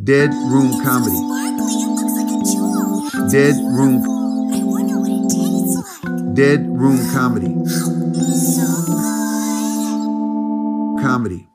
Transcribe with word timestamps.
Dead 0.00 0.30
Room 0.30 0.82
Comedy. 0.82 1.20
Dead 3.30 3.54
Room. 3.56 4.02
Dead 6.34 6.66
Room 6.66 6.98
Comedy. 7.12 7.54
Comedy. 11.02 11.46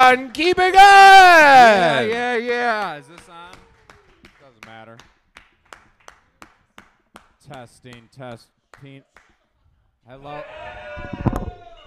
And 0.00 0.32
keep 0.32 0.58
it 0.58 0.72
going. 0.72 0.74
Yeah, 0.74 2.00
yeah, 2.00 2.36
yeah. 2.36 2.96
Is 2.96 3.08
this 3.08 3.28
on? 3.28 3.52
Doesn't 4.40 4.66
matter. 4.66 4.96
Testing, 7.46 8.08
testing. 8.10 9.02
Hello. 10.08 10.42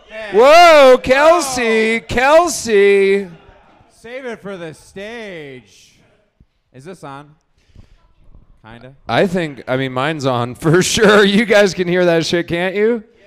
Hey. 0.07 0.31
Whoa, 0.33 0.99
Kelsey, 1.03 1.99
Kelsey. 2.01 3.27
Save 3.99 4.25
it 4.25 4.43
for 4.43 4.57
the 4.57 4.75
stage. 4.75 5.97
Is 6.71 6.85
this 6.85 7.03
on? 7.03 7.33
Kinda. 8.63 8.95
I 9.09 9.25
think, 9.25 9.63
I 9.67 9.75
mean, 9.75 9.91
mine's 9.91 10.27
on 10.27 10.53
for 10.55 10.83
sure. 10.83 11.23
You 11.23 11.45
guys 11.45 11.73
can 11.73 11.87
hear 11.87 12.05
that 12.05 12.23
shit, 12.23 12.47
can't 12.47 12.75
you? 12.75 13.03
Yeah. 13.19 13.25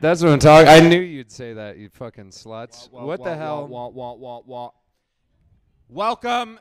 That's 0.00 0.22
what 0.22 0.32
I'm 0.32 0.38
talking. 0.38 0.68
I 0.68 0.80
knew 0.80 0.98
you'd 0.98 1.30
say 1.30 1.52
that, 1.52 1.76
you 1.76 1.90
fucking 1.90 2.30
sluts. 2.30 2.90
what 2.90 3.22
the 3.22 3.36
hell? 3.36 3.66
Wah, 3.66 3.88
wah, 3.88 4.14
wah, 4.14 4.40
wah. 4.46 4.70
Welcome 5.90 6.58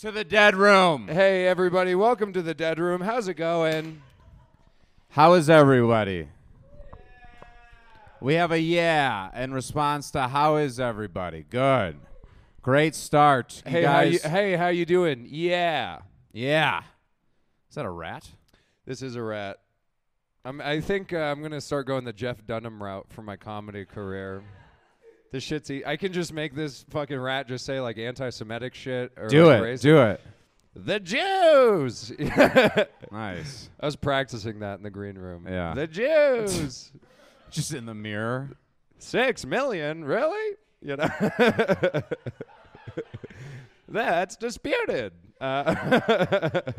to 0.00 0.12
the 0.12 0.22
dead 0.22 0.54
room. 0.54 1.08
Hey, 1.08 1.46
everybody, 1.46 1.94
welcome 1.94 2.34
to 2.34 2.42
the 2.42 2.52
Dead 2.52 2.78
Room. 2.78 3.00
How's 3.00 3.28
it 3.28 3.34
going? 3.34 4.02
How 5.08 5.32
is 5.32 5.48
everybody? 5.48 6.28
We 8.20 8.34
have 8.34 8.52
a 8.52 8.60
yeah 8.60 9.30
in 9.42 9.54
response 9.54 10.10
to 10.10 10.28
how 10.28 10.56
is 10.56 10.78
everybody? 10.78 11.46
Good. 11.48 11.96
Great 12.64 12.94
start. 12.94 13.62
You 13.66 13.72
Hey, 13.72 13.82
how 13.84 14.00
you, 14.00 14.18
guys. 14.18 14.30
hey, 14.30 14.56
how 14.56 14.68
you 14.68 14.86
doing? 14.86 15.26
Yeah. 15.28 15.98
yeah. 16.32 16.80
Is 17.68 17.74
that 17.74 17.84
a 17.84 17.90
rat? 17.90 18.26
This 18.86 19.02
is 19.02 19.16
a 19.16 19.22
rat. 19.22 19.58
I'm, 20.46 20.60
I 20.62 20.80
think 20.80 21.12
uh, 21.12 21.18
I'm 21.18 21.42
gonna 21.42 21.60
start 21.60 21.86
going 21.86 22.04
the 22.04 22.12
Jeff 22.12 22.46
Dunham 22.46 22.82
route 22.82 23.06
for 23.10 23.20
my 23.22 23.36
comedy 23.36 23.84
career. 23.84 24.42
This 25.30 25.42
shit's. 25.44 25.70
E- 25.70 25.82
I 25.86 25.96
can 25.98 26.12
just 26.12 26.32
make 26.32 26.54
this 26.54 26.86
fucking 26.90 27.18
rat 27.18 27.48
just 27.48 27.66
say 27.66 27.80
like 27.80 27.98
anti-Semitic 27.98 28.74
shit 28.74 29.12
or 29.18 29.28
Do 29.28 29.50
it. 29.50 29.60
racist- 29.60 29.82
Do 29.82 29.98
it. 30.00 30.20
The 30.74 31.00
Jews. 31.00 32.12
Nice. 33.12 33.68
I 33.78 33.86
was 33.86 33.94
practicing 33.94 34.58
that 34.60 34.78
in 34.78 34.82
the 34.82 34.90
green 34.90 35.16
room. 35.16 35.46
Yeah. 35.48 35.72
The 35.74 35.86
Jews. 35.88 36.90
Just 37.50 37.72
in 37.74 37.86
the 37.86 37.94
mirror. 37.94 38.50
Six 38.98 39.44
million, 39.46 40.04
really? 40.04 40.56
You 40.82 40.96
know. 40.96 41.08
That's 43.88 44.36
disputed. 44.36 45.12
Uh, 45.40 46.60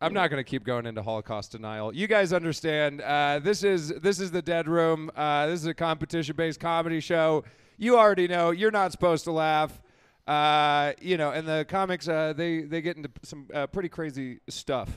I'm 0.00 0.12
not 0.12 0.30
going 0.30 0.42
to 0.42 0.48
keep 0.48 0.64
going 0.64 0.86
into 0.86 1.00
Holocaust 1.02 1.52
denial. 1.52 1.94
You 1.94 2.08
guys 2.08 2.32
understand. 2.32 3.00
Uh, 3.00 3.38
this 3.42 3.62
is 3.62 3.88
this 4.00 4.18
is 4.18 4.32
the 4.32 4.42
Dead 4.42 4.66
Room. 4.66 5.10
Uh, 5.14 5.46
this 5.46 5.60
is 5.60 5.66
a 5.66 5.74
competition-based 5.74 6.58
comedy 6.58 6.98
show. 6.98 7.44
You 7.78 7.96
already 7.96 8.26
know. 8.26 8.50
You're 8.50 8.72
not 8.72 8.90
supposed 8.90 9.24
to 9.24 9.32
laugh. 9.32 9.80
Uh, 10.26 10.92
you 11.00 11.16
know, 11.16 11.30
and 11.30 11.46
the 11.46 11.64
comics 11.68 12.08
uh, 12.08 12.32
they 12.36 12.62
they 12.62 12.80
get 12.80 12.96
into 12.96 13.10
some 13.22 13.48
uh, 13.54 13.68
pretty 13.68 13.88
crazy 13.88 14.40
stuff. 14.48 14.90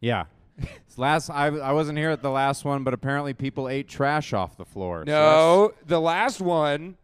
Yeah. 0.00 0.24
Last 0.96 1.30
I 1.30 1.46
I 1.46 1.72
wasn't 1.72 1.98
here 1.98 2.10
at 2.10 2.20
the 2.20 2.30
last 2.30 2.64
one, 2.64 2.84
but 2.84 2.92
apparently 2.92 3.32
people 3.32 3.68
ate 3.68 3.88
trash 3.88 4.32
off 4.32 4.56
the 4.56 4.64
floor. 4.64 5.04
so 5.06 5.10
No, 5.10 5.72
the 5.86 6.00
last 6.00 6.40
one, 6.40 6.96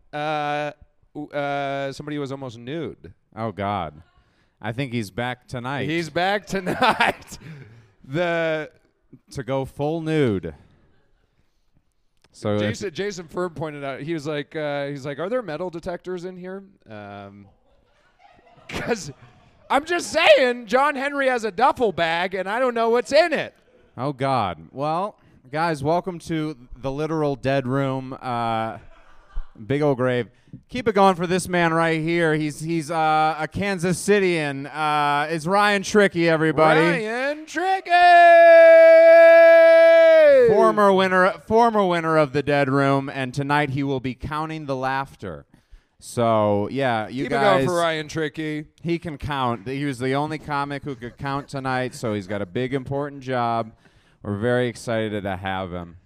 uh, 1.14 1.92
somebody 1.92 2.18
was 2.18 2.32
almost 2.32 2.58
nude. 2.58 3.12
oh 3.36 3.52
God. 3.52 4.02
I 4.60 4.72
think 4.72 4.92
he's 4.92 5.10
back 5.10 5.46
tonight. 5.46 5.88
He's 5.88 6.08
back 6.08 6.46
tonight. 6.46 7.38
the 8.04 8.70
to 9.32 9.42
go 9.42 9.64
full 9.64 10.00
nude. 10.00 10.54
So 12.32 12.58
Jason 12.58 12.92
Jason 12.92 13.28
Furb 13.28 13.54
pointed 13.54 13.84
out 13.84 14.00
he 14.00 14.14
was 14.14 14.26
like 14.26 14.56
uh, 14.56 14.86
he's 14.86 15.04
like, 15.06 15.18
are 15.18 15.28
there 15.28 15.42
metal 15.42 15.70
detectors 15.70 16.24
in 16.24 16.36
here? 16.36 16.64
Um, 16.88 17.46
because 18.68 19.12
I'm 19.70 19.84
just 19.84 20.12
saying, 20.12 20.66
John 20.66 20.94
Henry 20.94 21.28
has 21.28 21.44
a 21.44 21.50
duffel 21.50 21.92
bag 21.92 22.34
and 22.34 22.48
I 22.48 22.58
don't 22.58 22.74
know 22.74 22.90
what's 22.90 23.12
in 23.12 23.32
it. 23.32 23.54
Oh 23.96 24.12
God. 24.12 24.68
Well, 24.72 25.16
guys, 25.52 25.84
welcome 25.84 26.18
to 26.20 26.56
the 26.76 26.90
literal 26.90 27.36
dead 27.36 27.66
room. 27.66 28.16
Uh, 28.20 28.78
big 29.66 29.82
old 29.82 29.96
grave. 29.96 30.28
Keep 30.68 30.88
it 30.88 30.94
going 30.94 31.16
for 31.16 31.26
this 31.26 31.48
man 31.48 31.72
right 31.72 32.00
here. 32.00 32.34
He's 32.34 32.60
he's 32.60 32.90
uh, 32.90 33.36
a 33.38 33.48
Kansas 33.48 34.00
Cityan. 34.00 34.66
Uh, 34.72 35.26
it's 35.28 35.46
Ryan 35.46 35.82
Tricky, 35.82 36.28
everybody. 36.28 36.80
Ryan 36.80 37.44
Tricky, 37.46 37.90
Former 40.54 40.92
winner, 40.92 41.32
former 41.46 41.84
winner 41.86 42.16
of 42.16 42.32
the 42.32 42.42
Dead 42.42 42.68
Room, 42.68 43.08
and 43.08 43.34
tonight 43.34 43.70
he 43.70 43.82
will 43.82 44.00
be 44.00 44.14
counting 44.14 44.66
the 44.66 44.76
laughter. 44.76 45.46
So 45.98 46.68
yeah, 46.70 47.08
you 47.08 47.24
Keep 47.24 47.30
guys. 47.30 47.40
it 47.40 47.66
going 47.66 47.66
for 47.66 47.74
Ryan 47.80 48.08
Tricky. 48.08 48.66
He 48.82 48.98
can 48.98 49.16
count. 49.18 49.66
He 49.66 49.84
was 49.84 49.98
the 49.98 50.14
only 50.14 50.38
comic 50.38 50.84
who 50.84 50.94
could 50.94 51.16
count 51.16 51.48
tonight, 51.48 51.94
so 51.94 52.14
he's 52.14 52.26
got 52.26 52.42
a 52.42 52.46
big 52.46 52.74
important 52.74 53.22
job. 53.22 53.72
We're 54.22 54.38
very 54.38 54.68
excited 54.68 55.22
to 55.22 55.36
have 55.36 55.72
him. 55.72 55.96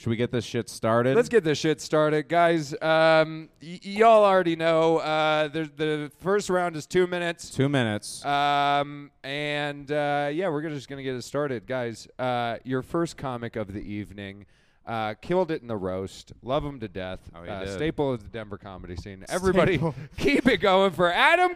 Should 0.00 0.08
we 0.08 0.16
get 0.16 0.30
this 0.32 0.46
shit 0.46 0.70
started? 0.70 1.14
Let's 1.14 1.28
get 1.28 1.44
this 1.44 1.58
shit 1.58 1.78
started, 1.78 2.26
guys. 2.26 2.72
Um, 2.80 3.50
y- 3.62 3.78
y'all 3.82 4.24
already 4.24 4.56
know 4.56 4.96
uh, 4.96 5.48
the 5.48 5.70
the 5.76 6.10
first 6.20 6.48
round 6.48 6.74
is 6.74 6.86
two 6.86 7.06
minutes. 7.06 7.50
Two 7.50 7.68
minutes. 7.68 8.24
Um, 8.24 9.10
and 9.22 9.92
uh, 9.92 10.30
yeah, 10.32 10.48
we're 10.48 10.62
gonna, 10.62 10.74
just 10.74 10.88
gonna 10.88 11.02
get 11.02 11.16
it 11.16 11.22
started, 11.22 11.66
guys. 11.66 12.08
Uh, 12.18 12.56
your 12.64 12.80
first 12.80 13.18
comic 13.18 13.56
of 13.56 13.74
the 13.74 13.80
evening. 13.80 14.46
Uh, 14.86 15.12
killed 15.20 15.50
it 15.50 15.60
in 15.60 15.68
the 15.68 15.76
roast. 15.76 16.32
Love 16.42 16.64
him 16.64 16.80
to 16.80 16.88
death. 16.88 17.20
Oh, 17.34 17.42
he 17.42 17.50
uh, 17.50 17.64
did. 17.64 17.74
staple 17.74 18.14
of 18.14 18.22
the 18.22 18.28
Denver 18.30 18.56
comedy 18.56 18.96
scene. 18.96 19.22
Everybody, 19.28 19.74
Staple. 19.74 19.94
keep 20.16 20.48
it 20.48 20.56
going 20.56 20.92
for 20.92 21.12
Adam 21.12 21.54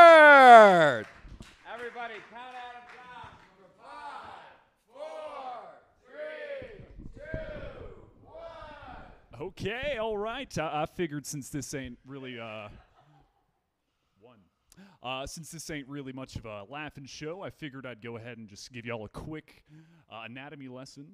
Gilliard. 0.00 1.06
Everybody, 1.72 2.14
count 2.30 2.52
Adam 2.52 2.82
down. 2.92 3.28
Five, 3.78 4.58
four, 4.92 5.70
three, 6.04 6.84
two, 7.14 7.38
one. 8.24 9.29
Okay, 9.40 9.96
all 9.98 10.18
right. 10.18 10.58
I, 10.58 10.82
I 10.82 10.86
figured 10.86 11.24
since 11.24 11.48
this 11.48 11.72
ain't 11.72 11.96
really 12.04 12.38
uh 12.38 12.68
one, 14.20 14.40
uh, 15.02 15.26
since 15.26 15.50
this 15.50 15.70
ain't 15.70 15.88
really 15.88 16.12
much 16.12 16.36
of 16.36 16.44
a 16.44 16.64
laughing 16.68 17.06
show, 17.06 17.40
I 17.40 17.48
figured 17.48 17.86
I'd 17.86 18.02
go 18.02 18.18
ahead 18.18 18.36
and 18.36 18.46
just 18.46 18.70
give 18.70 18.84
y'all 18.84 19.02
a 19.06 19.08
quick 19.08 19.64
uh, 20.12 20.24
anatomy 20.26 20.68
lesson. 20.68 21.06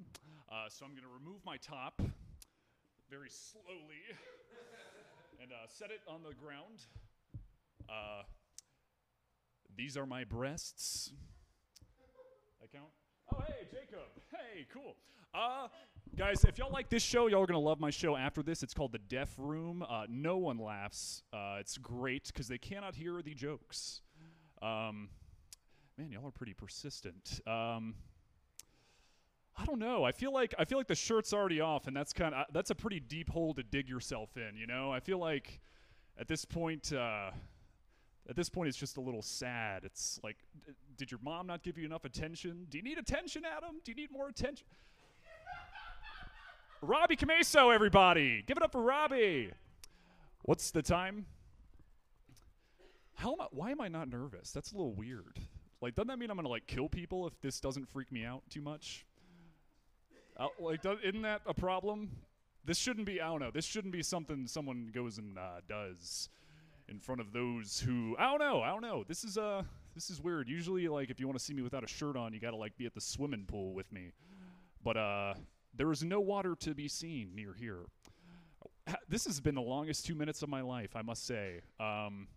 Uh, 0.50 0.64
so 0.68 0.84
I'm 0.84 0.92
gonna 0.96 1.06
remove 1.06 1.40
my 1.46 1.56
top 1.58 2.02
very 3.08 3.30
slowly 3.30 4.02
and 5.40 5.52
uh, 5.52 5.68
set 5.68 5.92
it 5.92 6.00
on 6.08 6.24
the 6.24 6.34
ground. 6.34 6.80
Uh, 7.88 8.24
these 9.76 9.96
are 9.96 10.04
my 10.04 10.24
breasts. 10.24 11.12
That 12.60 12.72
count? 12.72 12.88
Oh, 13.32 13.44
hey, 13.46 13.68
Jacob. 13.70 14.08
Hey, 14.32 14.66
cool. 14.74 14.96
Uh, 15.32 15.68
guys, 16.14 16.44
if 16.44 16.58
y'all 16.58 16.72
like 16.72 16.88
this 16.88 17.02
show, 17.02 17.26
y'all 17.26 17.42
are 17.42 17.46
gonna 17.46 17.58
love 17.58 17.80
my 17.80 17.90
show 17.90 18.16
after 18.16 18.42
this. 18.42 18.62
It's 18.62 18.74
called 18.74 18.92
The 18.92 18.98
Deaf 18.98 19.30
Room. 19.38 19.84
Uh, 19.88 20.04
no 20.08 20.36
one 20.36 20.58
laughs. 20.58 21.22
Uh, 21.32 21.56
it's 21.58 21.78
great 21.78 22.28
because 22.28 22.48
they 22.48 22.58
cannot 22.58 22.94
hear 22.94 23.20
the 23.22 23.34
jokes. 23.34 24.02
Um, 24.62 25.08
man, 25.98 26.12
y'all 26.12 26.26
are 26.26 26.30
pretty 26.30 26.54
persistent. 26.54 27.40
Um, 27.46 27.94
I 29.58 29.64
don't 29.64 29.78
know. 29.78 30.04
I 30.04 30.12
feel 30.12 30.32
like 30.32 30.54
I 30.58 30.64
feel 30.64 30.78
like 30.78 30.86
the 30.86 30.94
shirt's 30.94 31.32
already 31.32 31.60
off, 31.60 31.86
and 31.86 31.96
that's 31.96 32.12
kind 32.12 32.34
of 32.34 32.46
that's 32.52 32.70
a 32.70 32.74
pretty 32.74 33.00
deep 33.00 33.30
hole 33.30 33.54
to 33.54 33.62
dig 33.62 33.88
yourself 33.88 34.36
in. 34.36 34.56
You 34.56 34.66
know, 34.66 34.92
I 34.92 35.00
feel 35.00 35.18
like 35.18 35.60
at 36.18 36.28
this 36.28 36.44
point. 36.44 36.92
Uh, 36.92 37.30
at 38.28 38.34
this 38.34 38.48
point, 38.48 38.68
it's 38.68 38.76
just 38.76 38.96
a 38.96 39.00
little 39.00 39.22
sad. 39.22 39.84
It's 39.84 40.18
like, 40.24 40.38
d- 40.66 40.72
did 40.96 41.12
your 41.12 41.20
mom 41.22 41.46
not 41.46 41.62
give 41.62 41.78
you 41.78 41.86
enough 41.86 42.04
attention? 42.04 42.66
Do 42.68 42.76
you 42.76 42.82
need 42.82 42.98
attention, 42.98 43.44
Adam? 43.44 43.76
Do 43.84 43.92
you 43.92 43.94
need 43.94 44.10
more 44.10 44.28
attention? 44.28 44.66
Robbie 46.82 47.16
Kumeso, 47.16 47.74
everybody! 47.74 48.42
Give 48.46 48.56
it 48.56 48.62
up 48.62 48.72
for 48.72 48.82
Robbie! 48.82 49.50
What's 50.42 50.70
the 50.70 50.82
time? 50.82 51.26
How 53.14 53.32
am 53.32 53.40
I, 53.40 53.46
why 53.50 53.70
am 53.70 53.80
I 53.80 53.88
not 53.88 54.08
nervous? 54.08 54.52
That's 54.52 54.72
a 54.72 54.76
little 54.76 54.92
weird. 54.92 55.40
Like, 55.80 55.94
doesn't 55.94 56.08
that 56.08 56.18
mean 56.18 56.30
I'm 56.30 56.36
gonna 56.36 56.48
like 56.48 56.66
kill 56.66 56.88
people 56.88 57.26
if 57.26 57.40
this 57.40 57.60
doesn't 57.60 57.88
freak 57.88 58.12
me 58.12 58.24
out 58.24 58.42
too 58.50 58.60
much? 58.60 59.06
Uh, 60.36 60.48
like, 60.60 60.82
do, 60.82 60.96
isn't 61.02 61.22
that 61.22 61.40
a 61.46 61.54
problem? 61.54 62.10
This 62.64 62.76
shouldn't 62.76 63.06
be. 63.06 63.20
I 63.20 63.28
don't 63.28 63.40
know. 63.40 63.50
This 63.50 63.64
shouldn't 63.64 63.92
be 63.92 64.02
something 64.02 64.46
someone 64.46 64.90
goes 64.92 65.18
and 65.18 65.38
uh, 65.38 65.60
does 65.68 66.28
in 66.88 67.00
front 67.00 67.20
of 67.22 67.32
those 67.32 67.80
who. 67.80 68.16
I 68.18 68.24
don't 68.24 68.38
know. 68.38 68.60
I 68.60 68.68
don't 68.68 68.82
know. 68.82 69.02
This 69.06 69.24
is 69.24 69.38
uh. 69.38 69.62
This 69.94 70.10
is 70.10 70.20
weird. 70.20 70.46
Usually, 70.46 70.88
like, 70.88 71.08
if 71.08 71.18
you 71.18 71.26
want 71.26 71.38
to 71.38 71.44
see 71.44 71.54
me 71.54 71.62
without 71.62 71.82
a 71.82 71.86
shirt 71.86 72.18
on, 72.18 72.34
you 72.34 72.40
gotta 72.40 72.56
like 72.56 72.76
be 72.76 72.84
at 72.84 72.94
the 72.94 73.00
swimming 73.00 73.46
pool 73.46 73.72
with 73.72 73.90
me. 73.90 74.12
But 74.84 74.98
uh, 74.98 75.34
there 75.76 75.92
is 75.92 76.02
no 76.02 76.20
water 76.20 76.54
to 76.60 76.74
be 76.74 76.88
seen 76.88 77.34
near 77.34 77.54
here. 77.54 77.80
this 79.08 79.24
has 79.26 79.40
been 79.40 79.54
the 79.54 79.60
longest 79.60 80.06
two 80.06 80.14
minutes 80.14 80.42
of 80.42 80.48
my 80.48 80.60
life, 80.60 80.96
I 80.96 81.02
must 81.02 81.26
say. 81.26 81.60
Um, 81.78 82.28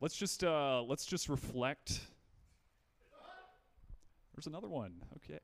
let's 0.00 0.16
just 0.16 0.44
uh, 0.44 0.82
let's 0.82 1.04
just 1.04 1.28
reflect. 1.28 2.00
There's 4.34 4.46
another 4.46 4.68
one. 4.68 5.02
Okay. 5.16 5.40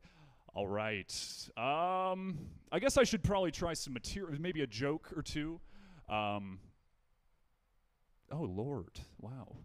All 0.55 0.67
right. 0.67 1.13
Um, 1.59 2.39
I 2.73 2.79
guess 2.79 2.97
I 2.97 3.05
should 3.05 3.23
probably 3.23 3.51
try 3.51 3.75
some 3.75 3.93
material, 3.93 4.41
maybe 4.41 4.63
a 4.63 4.67
joke 4.67 5.13
or 5.15 5.23
two. 5.23 5.61
Um, 6.09 6.61
oh 8.33 8.43
Lord! 8.43 9.01
Wow. 9.21 9.57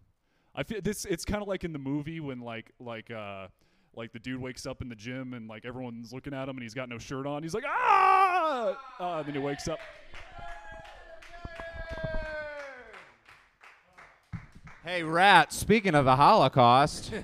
I 0.54 0.64
feel 0.64 0.80
this. 0.82 1.06
It's 1.06 1.24
kind 1.24 1.40
of 1.40 1.48
like 1.48 1.64
in 1.64 1.72
the 1.72 1.78
movie 1.78 2.20
when 2.20 2.40
like 2.40 2.72
like 2.78 3.10
uh 3.10 3.46
like 3.94 4.12
the 4.12 4.18
dude 4.18 4.40
wakes 4.40 4.66
up 4.66 4.80
in 4.82 4.88
the 4.88 4.94
gym 4.94 5.34
and 5.34 5.48
like 5.48 5.64
everyone's 5.64 6.12
looking 6.12 6.32
at 6.34 6.48
him 6.48 6.56
and 6.56 6.62
he's 6.62 6.74
got 6.74 6.88
no 6.88 6.98
shirt 6.98 7.26
on. 7.26 7.42
He's 7.42 7.54
like 7.54 7.64
ah, 7.66 8.76
uh, 8.98 9.18
and 9.18 9.26
then 9.26 9.34
he 9.34 9.40
wakes 9.40 9.68
up. 9.68 9.78
Hey, 14.84 15.04
Rat, 15.04 15.52
speaking 15.52 15.94
of 15.94 16.04
the 16.04 16.16
Holocaust, 16.16 17.12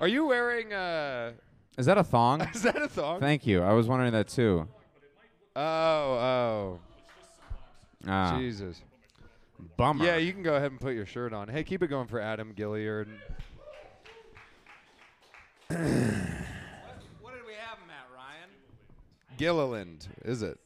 Are 0.00 0.08
you 0.08 0.26
wearing 0.26 0.72
uh 0.72 1.32
is 1.78 1.86
that 1.86 1.96
a 1.96 2.04
thong? 2.04 2.42
is 2.54 2.62
that 2.62 2.80
a 2.80 2.88
thong? 2.88 3.20
Thank 3.20 3.46
you. 3.46 3.62
I 3.62 3.72
was 3.72 3.86
wondering 3.86 4.12
that 4.12 4.28
too. 4.28 4.66
oh, 5.56 5.60
oh. 5.60 6.80
Ah, 8.08 8.36
Jesus. 8.36 8.82
bummer. 9.76 10.04
Yeah, 10.04 10.16
you 10.16 10.32
can 10.32 10.42
go 10.42 10.56
ahead 10.56 10.72
and 10.72 10.80
put 10.80 10.94
your 10.94 11.06
shirt 11.06 11.32
on. 11.32 11.46
Hey, 11.46 11.62
keep 11.62 11.84
it 11.84 11.86
going 11.86 12.08
for 12.08 12.20
Adam 12.20 12.52
Gilliard. 12.52 13.06
What 15.72 17.34
did 17.34 17.46
we 17.46 17.54
have 17.54 17.78
him 17.78 17.90
at, 17.90 18.08
Ryan? 18.14 18.50
Gilliland, 19.38 20.06
is 20.24 20.42
it? 20.42 20.58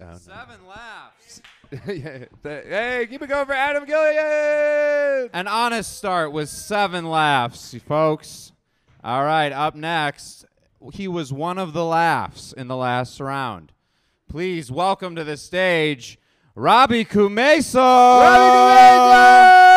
Oh, 0.00 0.06
no. 0.06 0.18
Seven 0.18 0.66
laughs. 0.66 1.40
yeah, 1.86 2.24
th- 2.42 2.64
hey, 2.66 3.06
keep 3.08 3.22
it 3.22 3.28
going 3.28 3.46
for 3.46 3.52
Adam 3.52 3.84
Gilliland. 3.86 5.30
An 5.32 5.46
honest 5.48 5.96
start 5.96 6.32
with 6.32 6.48
seven 6.48 7.08
laughs, 7.08 7.74
folks. 7.86 8.52
All 9.02 9.24
right, 9.24 9.52
up 9.52 9.74
next, 9.74 10.44
he 10.92 11.08
was 11.08 11.32
one 11.32 11.58
of 11.58 11.72
the 11.72 11.84
laughs 11.84 12.52
in 12.52 12.68
the 12.68 12.76
last 12.76 13.20
round. 13.20 13.72
Please 14.28 14.70
welcome 14.70 15.14
to 15.16 15.24
the 15.24 15.36
stage, 15.36 16.18
Robbie 16.54 17.04
Kumeso. 17.04 17.76
Robbie 18.20 19.73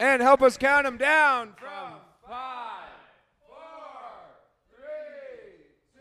And 0.00 0.22
help 0.22 0.40
us 0.40 0.56
count 0.56 0.86
them 0.86 0.96
down 0.96 1.52
from 1.58 2.00
five, 2.26 2.88
four, 3.46 3.58
three, 4.74 5.66
two, 5.92 6.00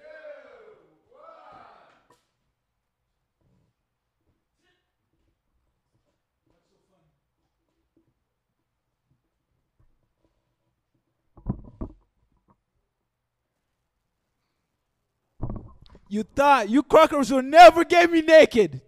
one. 15.41 15.59
You 16.07 16.23
thought 16.23 16.69
you 16.69 16.83
crackers 16.83 17.33
will 17.33 17.41
never 17.41 17.83
get 17.83 18.09
me 18.09 18.21
naked. 18.21 18.79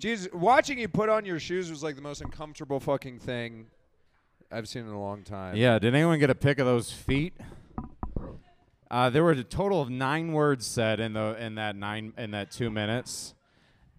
Jesus, 0.00 0.32
watching 0.32 0.78
you 0.78 0.88
put 0.88 1.10
on 1.10 1.26
your 1.26 1.38
shoes 1.38 1.70
was 1.70 1.82
like 1.82 1.94
the 1.94 2.00
most 2.02 2.22
uncomfortable 2.22 2.80
fucking 2.80 3.18
thing 3.18 3.66
I've 4.50 4.66
seen 4.66 4.82
in 4.86 4.88
a 4.88 4.98
long 5.00 5.22
time. 5.24 5.56
Yeah, 5.56 5.78
did 5.78 5.94
anyone 5.94 6.18
get 6.18 6.30
a 6.30 6.34
pic 6.34 6.58
of 6.58 6.64
those 6.66 6.90
feet? 6.90 7.34
Uh, 8.90 9.10
there 9.10 9.22
were 9.22 9.32
a 9.32 9.44
total 9.44 9.82
of 9.82 9.90
nine 9.90 10.32
words 10.32 10.66
said 10.66 11.00
in 11.00 11.12
the 11.12 11.36
in 11.38 11.54
that 11.56 11.76
nine 11.76 12.14
in 12.16 12.30
that 12.30 12.50
two 12.50 12.70
minutes, 12.70 13.34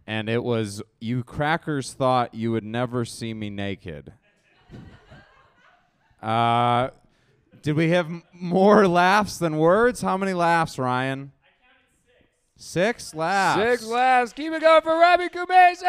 and 0.07 0.27
it 0.27 0.43
was 0.43 0.81
you 0.99 1.23
crackers 1.23 1.93
thought 1.93 2.33
you 2.33 2.51
would 2.51 2.65
never 2.65 3.05
see 3.05 3.33
me 3.33 3.49
naked. 3.49 4.13
Uh, 6.21 6.91
did 7.63 7.75
we 7.75 7.89
have 7.89 8.05
m- 8.05 8.21
more 8.31 8.87
laughs 8.87 9.39
than 9.39 9.57
words? 9.57 10.01
How 10.03 10.17
many 10.17 10.33
laughs, 10.33 10.77
Ryan? 10.77 11.31
Six 12.71 13.15
laughs. 13.15 13.59
Six 13.59 13.83
laughs. 13.87 14.33
Keep 14.33 14.53
it 14.53 14.61
going 14.61 14.81
for 14.83 14.91
Robbie 14.91 15.29
Kumeso. 15.29 15.81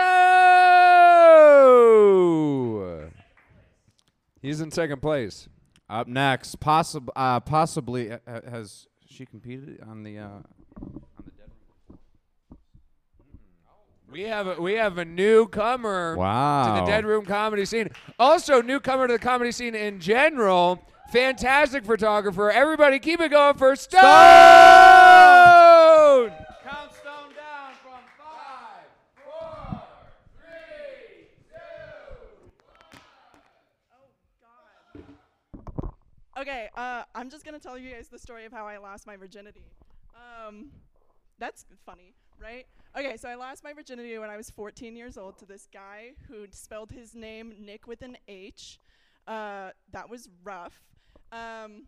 He's 4.41 4.63
in 4.63 4.71
second 4.71 5.03
place. 5.03 5.51
Up 5.91 6.09
next, 6.09 6.59
possib- 6.61 7.11
uh, 7.15 7.41
possibly 7.41 8.11
uh, 8.13 8.19
uh, 8.27 8.41
has 8.49 8.87
she 9.07 9.27
competed 9.27 9.83
on 9.87 10.03
the 10.03 10.19
uh, 10.19 10.29
on 10.81 11.03
the 11.27 11.31
dead 11.33 11.51
We 14.11 14.23
have 14.23 14.47
a, 14.47 14.55
we 14.59 14.73
have 14.73 14.97
a 14.97 15.05
newcomer 15.05 16.17
Wow. 16.17 16.75
to 16.75 16.81
the 16.81 16.87
Dead 16.87 17.05
Room 17.05 17.27
comedy 17.27 17.67
scene. 17.67 17.91
Also, 18.19 18.63
newcomer 18.63 19.09
to 19.09 19.13
the 19.13 19.19
comedy 19.19 19.53
scene 19.53 19.75
in 19.75 20.01
general. 20.01 20.83
Fantastic 21.13 21.85
photographer. 21.85 22.51
Everybody, 22.51 22.99
keep 22.99 23.21
it 23.21 23.31
going 23.31 23.59
for 23.59 23.77
Stone. 23.77 24.01
Stone 24.01 24.09
down 27.37 27.73
from 27.83 28.01
five, 28.17 28.89
four, 29.23 29.83
three, 30.39 31.27
two. 34.95 35.03
Okay, 36.43 36.71
uh, 36.77 37.05
I'm 37.15 37.31
just 37.31 37.45
gonna 37.45 37.61
tell 37.61 37.79
you 37.79 37.93
guys 37.93 38.09
the 38.09 38.19
story 38.19 38.45
of 38.47 38.53
how 38.53 38.67
I 38.67 38.77
lost 38.79 39.07
my 39.07 39.17
virginity. 39.17 39.63
Um, 40.17 40.73
that's 41.39 41.67
funny, 41.87 42.15
right? 42.37 42.67
Okay, 42.99 43.17
so 43.17 43.29
I 43.29 43.37
lost 43.37 43.63
my 43.63 43.73
virginity 43.73 44.19
when 44.19 44.29
I 44.29 44.37
was 44.37 44.51
14 44.51 44.97
years 44.97 45.17
old 45.17 45.39
to 45.39 45.47
this 45.47 45.69
guy 45.73 46.15
who 46.27 46.47
spelled 46.51 46.91
his 46.91 47.15
name 47.15 47.55
Nick 47.61 47.87
with 47.87 48.03
an 48.03 48.19
H. 48.27 48.81
Uh, 49.29 49.71
that 49.93 50.11
was 50.11 50.29
rough. 50.43 50.83
Um, 51.31 51.85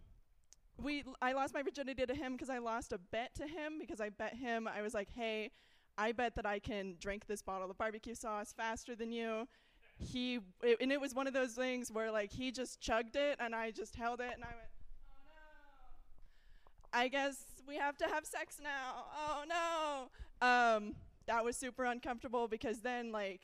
we 0.81 1.03
I 1.21 1.33
lost 1.33 1.53
my 1.53 1.63
virginity 1.63 2.07
to 2.07 2.15
him 2.15 2.35
because 2.35 2.49
I 2.49 2.59
lost 2.59 2.93
a 2.93 2.99
bet 2.99 3.35
to 3.35 3.49
him 3.49 3.81
because 3.81 4.01
I 4.01 4.11
bet 4.11 4.37
him 4.37 4.69
I 4.69 4.83
was 4.83 4.95
like, 4.95 5.09
hey, 5.11 5.51
I 5.99 6.13
bet 6.13 6.37
that 6.37 6.47
I 6.47 6.61
can 6.61 6.95
drink 7.01 7.27
this 7.27 7.43
bottle 7.43 7.73
of 7.73 7.77
barbecue 7.77 8.15
sauce 8.15 8.55
faster 8.57 8.95
than 8.95 9.11
you. 9.11 9.49
He 9.99 10.41
it, 10.63 10.79
and 10.81 10.93
it 10.93 11.01
was 11.01 11.15
one 11.15 11.27
of 11.27 11.33
those 11.33 11.53
things 11.53 11.91
where 11.91 12.11
like 12.11 12.33
he 12.33 12.51
just 12.51 12.81
chugged 12.81 13.17
it 13.17 13.39
and 13.41 13.55
I 13.55 13.71
just 13.71 13.97
held 13.97 14.21
it 14.21 14.33
and 14.35 14.43
I 14.43 14.49
went, 14.49 14.69
oh 15.11 15.15
no. 16.93 16.99
I 16.99 17.09
guess 17.09 17.37
we 17.67 17.77
have 17.77 17.97
to 17.99 18.07
have 18.07 18.27
sex 18.27 18.59
now. 18.63 19.05
Oh 19.17 19.45
no. 19.49 20.47
Um, 20.47 20.95
that 21.27 21.45
was 21.45 21.57
super 21.57 21.85
uncomfortable 21.85 22.49
because 22.49 22.81
then 22.81 23.13
like 23.13 23.43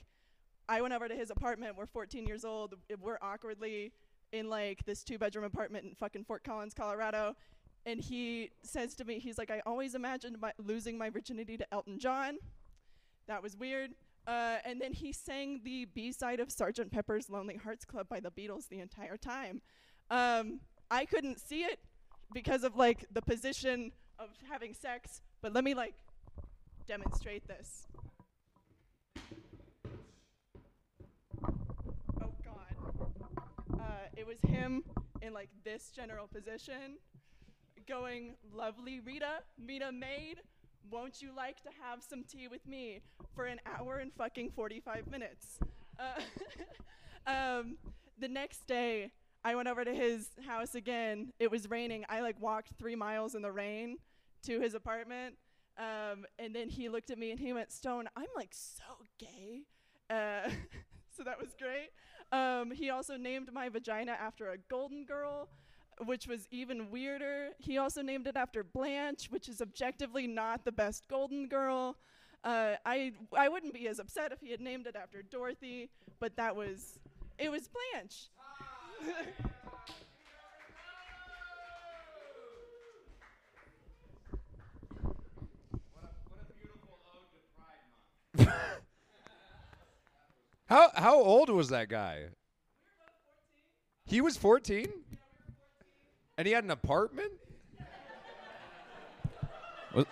I 0.68 0.80
went 0.80 0.94
over 0.94 1.08
to 1.08 1.14
his 1.14 1.30
apartment. 1.30 1.76
We're 1.76 1.86
14 1.86 2.26
years 2.26 2.44
old. 2.44 2.74
We're 3.00 3.18
awkwardly 3.22 3.92
in 4.32 4.48
like 4.48 4.84
this 4.84 5.02
two 5.02 5.18
bedroom 5.18 5.44
apartment 5.44 5.84
in 5.84 5.94
fucking 5.94 6.24
Fort 6.24 6.44
Collins, 6.44 6.74
Colorado. 6.74 7.34
And 7.86 8.00
he 8.00 8.50
says 8.62 8.94
to 8.96 9.04
me, 9.04 9.18
he's 9.18 9.38
like, 9.38 9.50
I 9.50 9.62
always 9.64 9.94
imagined 9.94 10.38
my 10.40 10.52
losing 10.64 10.98
my 10.98 11.10
virginity 11.10 11.56
to 11.56 11.66
Elton 11.72 11.98
John. 11.98 12.38
That 13.26 13.42
was 13.42 13.56
weird. 13.56 13.92
Uh, 14.26 14.58
and 14.64 14.80
then 14.80 14.92
he 14.92 15.12
sang 15.12 15.60
the 15.64 15.86
B 15.86 16.12
side 16.12 16.40
of 16.40 16.48
Sgt. 16.48 16.90
Pepper's 16.90 17.30
Lonely 17.30 17.56
Hearts 17.56 17.84
Club 17.84 18.08
by 18.08 18.20
the 18.20 18.30
Beatles 18.30 18.68
the 18.68 18.80
entire 18.80 19.16
time. 19.16 19.62
Um, 20.10 20.60
I 20.90 21.04
couldn't 21.04 21.40
see 21.40 21.62
it 21.62 21.78
because 22.32 22.64
of 22.64 22.76
like 22.76 23.06
the 23.12 23.22
position 23.22 23.92
of 24.18 24.28
having 24.48 24.74
sex, 24.74 25.20
but 25.40 25.52
let 25.52 25.64
me 25.64 25.74
like 25.74 25.94
demonstrate 26.86 27.46
this. 27.48 27.86
Oh 32.20 32.34
God. 32.44 33.80
Uh, 33.80 33.84
it 34.16 34.26
was 34.26 34.38
him 34.46 34.84
in 35.22 35.32
like 35.32 35.48
this 35.64 35.90
general 35.94 36.26
position, 36.26 36.98
going, 37.88 38.34
"Lovely 38.54 39.00
Rita, 39.00 39.42
Rita 39.66 39.90
maid, 39.92 40.40
won't 40.90 41.20
you 41.20 41.34
like 41.34 41.62
to 41.62 41.68
have 41.82 42.02
some 42.02 42.24
tea 42.24 42.48
with 42.48 42.66
me 42.66 43.00
for 43.34 43.46
an 43.46 43.60
hour 43.66 43.96
and 43.96 44.12
fucking 44.12 44.50
45 44.50 45.08
minutes?" 45.10 45.58
Uh, 45.98 46.20
um, 47.30 47.76
the 48.18 48.28
next 48.28 48.66
day, 48.66 49.10
I 49.44 49.54
went 49.54 49.68
over 49.68 49.84
to 49.84 49.94
his 49.94 50.28
house 50.46 50.74
again. 50.74 51.32
It 51.38 51.50
was 51.50 51.68
raining. 51.70 52.04
I 52.08 52.20
like 52.20 52.40
walked 52.40 52.72
three 52.78 52.96
miles 52.96 53.34
in 53.34 53.42
the 53.42 53.52
rain 53.52 53.98
to 54.42 54.60
his 54.60 54.74
apartment. 54.74 55.36
Um, 55.78 56.26
and 56.38 56.54
then 56.54 56.68
he 56.68 56.88
looked 56.88 57.10
at 57.10 57.18
me 57.18 57.30
and 57.30 57.40
he 57.40 57.52
went, 57.52 57.72
Stone, 57.72 58.08
I'm 58.16 58.26
like 58.36 58.50
so 58.52 58.84
gay. 59.18 59.62
Uh, 60.10 60.50
so 61.16 61.24
that 61.24 61.40
was 61.40 61.54
great. 61.58 61.90
Um, 62.32 62.70
he 62.70 62.90
also 62.90 63.16
named 63.16 63.50
my 63.52 63.68
vagina 63.68 64.12
after 64.12 64.50
a 64.50 64.58
golden 64.58 65.04
girl, 65.04 65.48
which 66.04 66.26
was 66.26 66.46
even 66.50 66.90
weirder. 66.90 67.50
He 67.58 67.78
also 67.78 68.02
named 68.02 68.26
it 68.26 68.36
after 68.36 68.64
Blanche, 68.64 69.30
which 69.30 69.48
is 69.48 69.60
objectively 69.60 70.26
not 70.26 70.64
the 70.64 70.72
best 70.72 71.06
golden 71.08 71.48
girl. 71.48 71.96
Uh, 72.42 72.76
I 72.86 73.12
I 73.36 73.48
wouldn't 73.48 73.74
be 73.74 73.86
as 73.88 73.98
upset 73.98 74.32
if 74.32 74.40
he 74.40 74.50
had 74.50 74.60
named 74.60 74.86
it 74.86 74.96
after 74.96 75.22
Dorothy, 75.22 75.90
but 76.18 76.36
that 76.36 76.56
was 76.56 76.98
it 77.38 77.50
was 77.50 77.68
Blanche. 77.68 78.30
How 90.66 90.90
how 90.94 91.20
old 91.20 91.50
was 91.50 91.68
that 91.70 91.88
guy? 91.88 92.26
He 94.04 94.20
was 94.20 94.36
14? 94.36 94.88
And 96.40 96.46
he 96.46 96.54
had 96.54 96.64
an 96.64 96.70
apartment? 96.70 97.32
Was- 99.94 100.06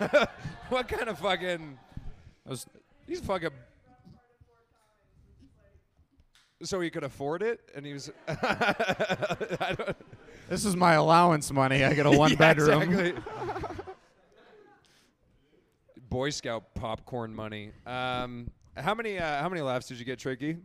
what 0.68 0.88
kind 0.88 1.08
of 1.08 1.16
fucking 1.20 1.78
was- 2.44 2.66
He's 3.06 3.20
fucking 3.20 3.50
So 6.64 6.80
he 6.80 6.90
could 6.90 7.04
afford 7.04 7.44
it 7.44 7.60
and 7.72 7.86
he 7.86 7.92
was 7.92 8.10
I 8.28 9.76
don't 9.78 9.96
this 10.48 10.64
is 10.64 10.74
my 10.74 10.94
allowance 10.94 11.52
money. 11.52 11.84
I 11.84 11.94
get 11.94 12.06
a 12.06 12.10
one 12.18 12.32
Yeah, 12.32 12.36
bedroom. 12.36 12.82
exactly. 12.82 13.22
Boy 16.10 16.30
Scout 16.30 16.74
popcorn 16.74 17.32
money. 17.32 17.70
Um, 17.86 18.50
how 18.76 18.94
many 18.96 19.20
uh, 19.20 19.40
how 19.40 19.48
many 19.48 19.62
laughs 19.62 19.86
did 19.86 20.00
you 20.00 20.04
get, 20.04 20.18
Tricky? 20.18 20.56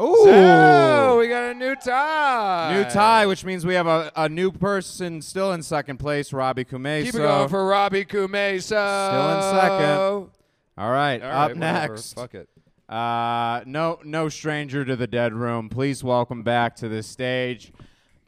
Ooh. 0.00 0.28
Oh, 0.28 1.18
we 1.18 1.26
got 1.26 1.50
a 1.50 1.54
new 1.54 1.74
tie. 1.74 2.72
New 2.72 2.84
tie, 2.88 3.26
which 3.26 3.44
means 3.44 3.66
we 3.66 3.74
have 3.74 3.88
a, 3.88 4.12
a 4.14 4.28
new 4.28 4.52
person 4.52 5.20
still 5.20 5.52
in 5.52 5.62
second 5.62 5.96
place, 5.96 6.32
Robbie 6.32 6.64
Kume. 6.64 7.02
Keep 7.02 7.14
so 7.14 7.18
it 7.18 7.22
going 7.22 7.48
for 7.48 7.66
Robbie 7.66 8.04
Kumeso. 8.04 9.08
Still 9.08 9.30
in 9.36 9.42
second. 9.60 10.30
All 10.78 10.90
right, 10.92 11.20
All 11.20 11.30
up 11.30 11.48
right, 11.48 11.56
next. 11.56 12.12
Fuck 12.12 12.34
it. 12.34 12.48
Uh, 12.88 13.62
no, 13.66 13.98
no 14.04 14.28
stranger 14.28 14.84
to 14.84 14.94
the 14.94 15.08
dead 15.08 15.34
room. 15.34 15.68
Please 15.68 16.04
welcome 16.04 16.44
back 16.44 16.76
to 16.76 16.88
the 16.88 17.02
stage, 17.02 17.72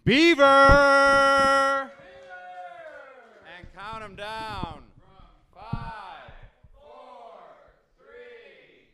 Beaver. 0.05 0.43
And 0.43 1.91
count 3.77 4.03
him 4.03 4.17
down. 4.17 4.83
Five, 5.55 6.33
four, 6.75 7.39
three, 7.97 8.89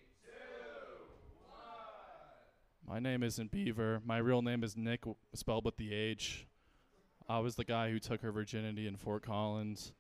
My 2.97 3.01
name 3.01 3.23
isn't 3.23 3.51
Beaver. 3.51 4.01
My 4.07 4.17
real 4.17 4.41
name 4.41 4.65
is 4.65 4.75
Nick, 4.75 5.05
spelled 5.35 5.67
with 5.67 5.77
the 5.77 5.93
H. 5.93 6.47
I 7.29 7.41
was 7.41 7.55
the 7.55 7.63
guy 7.63 7.91
who 7.91 7.99
took 7.99 8.23
her 8.23 8.33
virginity 8.33 8.87
in 8.87 8.97
Fort 8.97 9.23
Collins. 9.23 9.93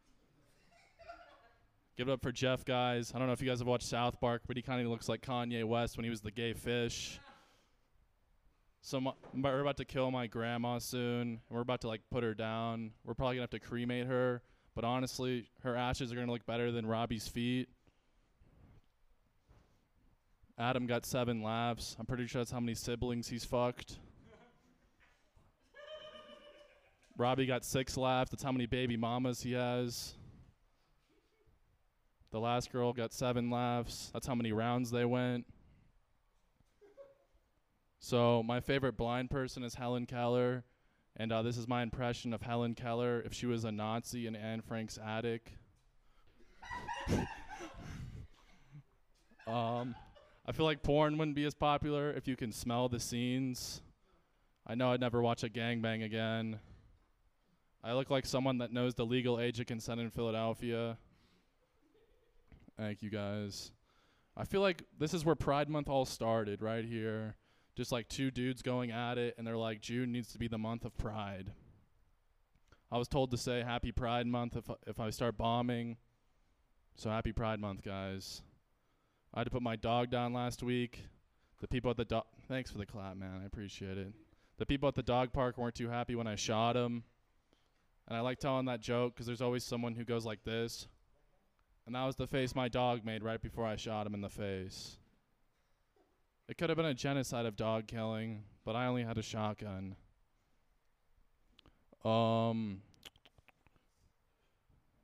Give 1.98 2.08
it 2.08 2.12
up 2.12 2.22
for 2.22 2.32
Jeff, 2.32 2.64
guys. 2.64 3.12
I 3.14 3.18
don't 3.18 3.26
know 3.26 3.34
if 3.34 3.42
you 3.42 3.48
guys 3.50 3.58
have 3.58 3.68
watched 3.68 3.86
South 3.86 4.18
Park, 4.18 4.44
but 4.46 4.56
he 4.56 4.62
kind 4.62 4.80
of 4.80 4.86
looks 4.90 5.10
like 5.10 5.20
Kanye 5.20 5.62
West 5.62 5.98
when 5.98 6.04
he 6.04 6.10
was 6.10 6.22
the 6.22 6.30
gay 6.30 6.54
fish. 6.54 7.20
So 8.80 8.98
my, 8.98 9.12
we're 9.34 9.60
about 9.60 9.76
to 9.76 9.84
kill 9.84 10.10
my 10.10 10.26
grandma 10.26 10.78
soon. 10.78 11.20
and 11.20 11.40
We're 11.50 11.60
about 11.60 11.82
to 11.82 11.88
like 11.88 12.00
put 12.10 12.24
her 12.24 12.32
down. 12.32 12.92
We're 13.04 13.12
probably 13.12 13.36
gonna 13.36 13.42
have 13.42 13.50
to 13.50 13.60
cremate 13.60 14.06
her. 14.06 14.40
But 14.74 14.84
honestly, 14.84 15.50
her 15.64 15.76
ashes 15.76 16.12
are 16.12 16.14
gonna 16.14 16.32
look 16.32 16.46
better 16.46 16.72
than 16.72 16.86
Robbie's 16.86 17.28
feet. 17.28 17.68
Adam 20.58 20.86
got 20.86 21.04
seven 21.04 21.42
laughs. 21.42 21.96
I'm 21.98 22.06
pretty 22.06 22.26
sure 22.26 22.40
that's 22.40 22.50
how 22.50 22.60
many 22.60 22.74
siblings 22.74 23.28
he's 23.28 23.44
fucked. 23.44 23.98
Robbie 27.18 27.46
got 27.46 27.64
six 27.64 27.96
laughs. 27.96 28.30
That's 28.30 28.42
how 28.42 28.52
many 28.52 28.66
baby 28.66 28.96
mamas 28.96 29.42
he 29.42 29.52
has. 29.52 30.14
The 32.30 32.40
last 32.40 32.72
girl 32.72 32.92
got 32.92 33.12
seven 33.12 33.50
laughs. 33.50 34.10
That's 34.12 34.26
how 34.26 34.34
many 34.34 34.52
rounds 34.52 34.90
they 34.90 35.04
went. 35.04 35.46
So 37.98 38.42
my 38.42 38.60
favorite 38.60 38.96
blind 38.96 39.30
person 39.30 39.62
is 39.62 39.74
Helen 39.74 40.06
Keller, 40.06 40.64
and 41.16 41.32
uh, 41.32 41.42
this 41.42 41.56
is 41.56 41.66
my 41.66 41.82
impression 41.82 42.32
of 42.32 42.42
Helen 42.42 42.74
Keller 42.74 43.22
if 43.24 43.32
she 43.32 43.46
was 43.46 43.64
a 43.64 43.72
Nazi 43.72 44.26
in 44.26 44.36
Anne 44.36 44.60
Frank's 44.60 44.98
attic. 45.04 45.52
um, 49.46 49.94
I 50.48 50.52
feel 50.52 50.64
like 50.64 50.82
porn 50.82 51.18
wouldn't 51.18 51.34
be 51.34 51.44
as 51.44 51.54
popular 51.54 52.12
if 52.12 52.28
you 52.28 52.36
can 52.36 52.52
smell 52.52 52.88
the 52.88 53.00
scenes. 53.00 53.82
I 54.64 54.76
know 54.76 54.92
I'd 54.92 55.00
never 55.00 55.20
watch 55.20 55.42
a 55.42 55.48
gangbang 55.48 56.04
again. 56.04 56.60
I 57.82 57.94
look 57.94 58.10
like 58.10 58.26
someone 58.26 58.58
that 58.58 58.72
knows 58.72 58.94
the 58.94 59.04
legal 59.04 59.40
age 59.40 59.58
of 59.58 59.66
consent 59.66 60.00
in 60.00 60.10
Philadelphia. 60.10 60.98
Thank 62.76 63.02
you 63.02 63.10
guys. 63.10 63.72
I 64.36 64.44
feel 64.44 64.60
like 64.60 64.84
this 64.98 65.14
is 65.14 65.24
where 65.24 65.34
Pride 65.34 65.68
Month 65.68 65.88
all 65.88 66.04
started, 66.04 66.62
right 66.62 66.84
here. 66.84 67.36
Just 67.74 67.90
like 67.90 68.08
two 68.08 68.30
dudes 68.30 68.62
going 68.62 68.90
at 68.90 69.18
it, 69.18 69.34
and 69.36 69.46
they're 69.46 69.56
like, 69.56 69.80
June 69.80 70.12
needs 70.12 70.32
to 70.32 70.38
be 70.38 70.48
the 70.48 70.58
month 70.58 70.84
of 70.84 70.96
Pride. 70.96 71.52
I 72.90 72.98
was 72.98 73.08
told 73.08 73.30
to 73.32 73.36
say 73.36 73.62
Happy 73.62 73.92
Pride 73.92 74.26
Month 74.26 74.56
if 74.56 74.70
if 74.86 75.00
I 75.00 75.10
start 75.10 75.36
bombing. 75.36 75.96
So 76.94 77.10
Happy 77.10 77.32
Pride 77.32 77.60
Month, 77.60 77.82
guys. 77.82 78.42
I 79.36 79.40
had 79.40 79.44
to 79.44 79.50
put 79.50 79.60
my 79.60 79.76
dog 79.76 80.10
down 80.10 80.32
last 80.32 80.62
week. 80.62 81.04
The 81.60 81.68
people 81.68 81.90
at 81.90 81.98
the 81.98 82.06
dog. 82.06 82.24
Thanks 82.48 82.70
for 82.70 82.78
the 82.78 82.86
clap, 82.86 83.18
man. 83.18 83.40
I 83.42 83.46
appreciate 83.46 83.98
it. 83.98 84.08
The 84.56 84.64
people 84.64 84.88
at 84.88 84.94
the 84.94 85.02
dog 85.02 85.34
park 85.34 85.58
weren't 85.58 85.74
too 85.74 85.90
happy 85.90 86.14
when 86.14 86.26
I 86.26 86.36
shot 86.36 86.74
him. 86.74 87.04
And 88.08 88.16
I 88.16 88.20
like 88.20 88.38
telling 88.38 88.64
that 88.64 88.80
joke 88.80 89.14
because 89.14 89.26
there's 89.26 89.42
always 89.42 89.62
someone 89.62 89.94
who 89.94 90.04
goes 90.04 90.24
like 90.24 90.42
this. 90.44 90.88
And 91.84 91.94
that 91.94 92.04
was 92.04 92.16
the 92.16 92.26
face 92.26 92.54
my 92.54 92.68
dog 92.68 93.04
made 93.04 93.22
right 93.22 93.40
before 93.40 93.66
I 93.66 93.76
shot 93.76 94.06
him 94.06 94.14
in 94.14 94.22
the 94.22 94.30
face. 94.30 94.96
It 96.48 96.56
could 96.56 96.70
have 96.70 96.76
been 96.78 96.86
a 96.86 96.94
genocide 96.94 97.44
of 97.44 97.56
dog 97.56 97.88
killing, 97.88 98.42
but 98.64 98.74
I 98.74 98.86
only 98.86 99.04
had 99.04 99.18
a 99.18 99.22
shotgun. 99.22 99.96
Um. 102.06 102.80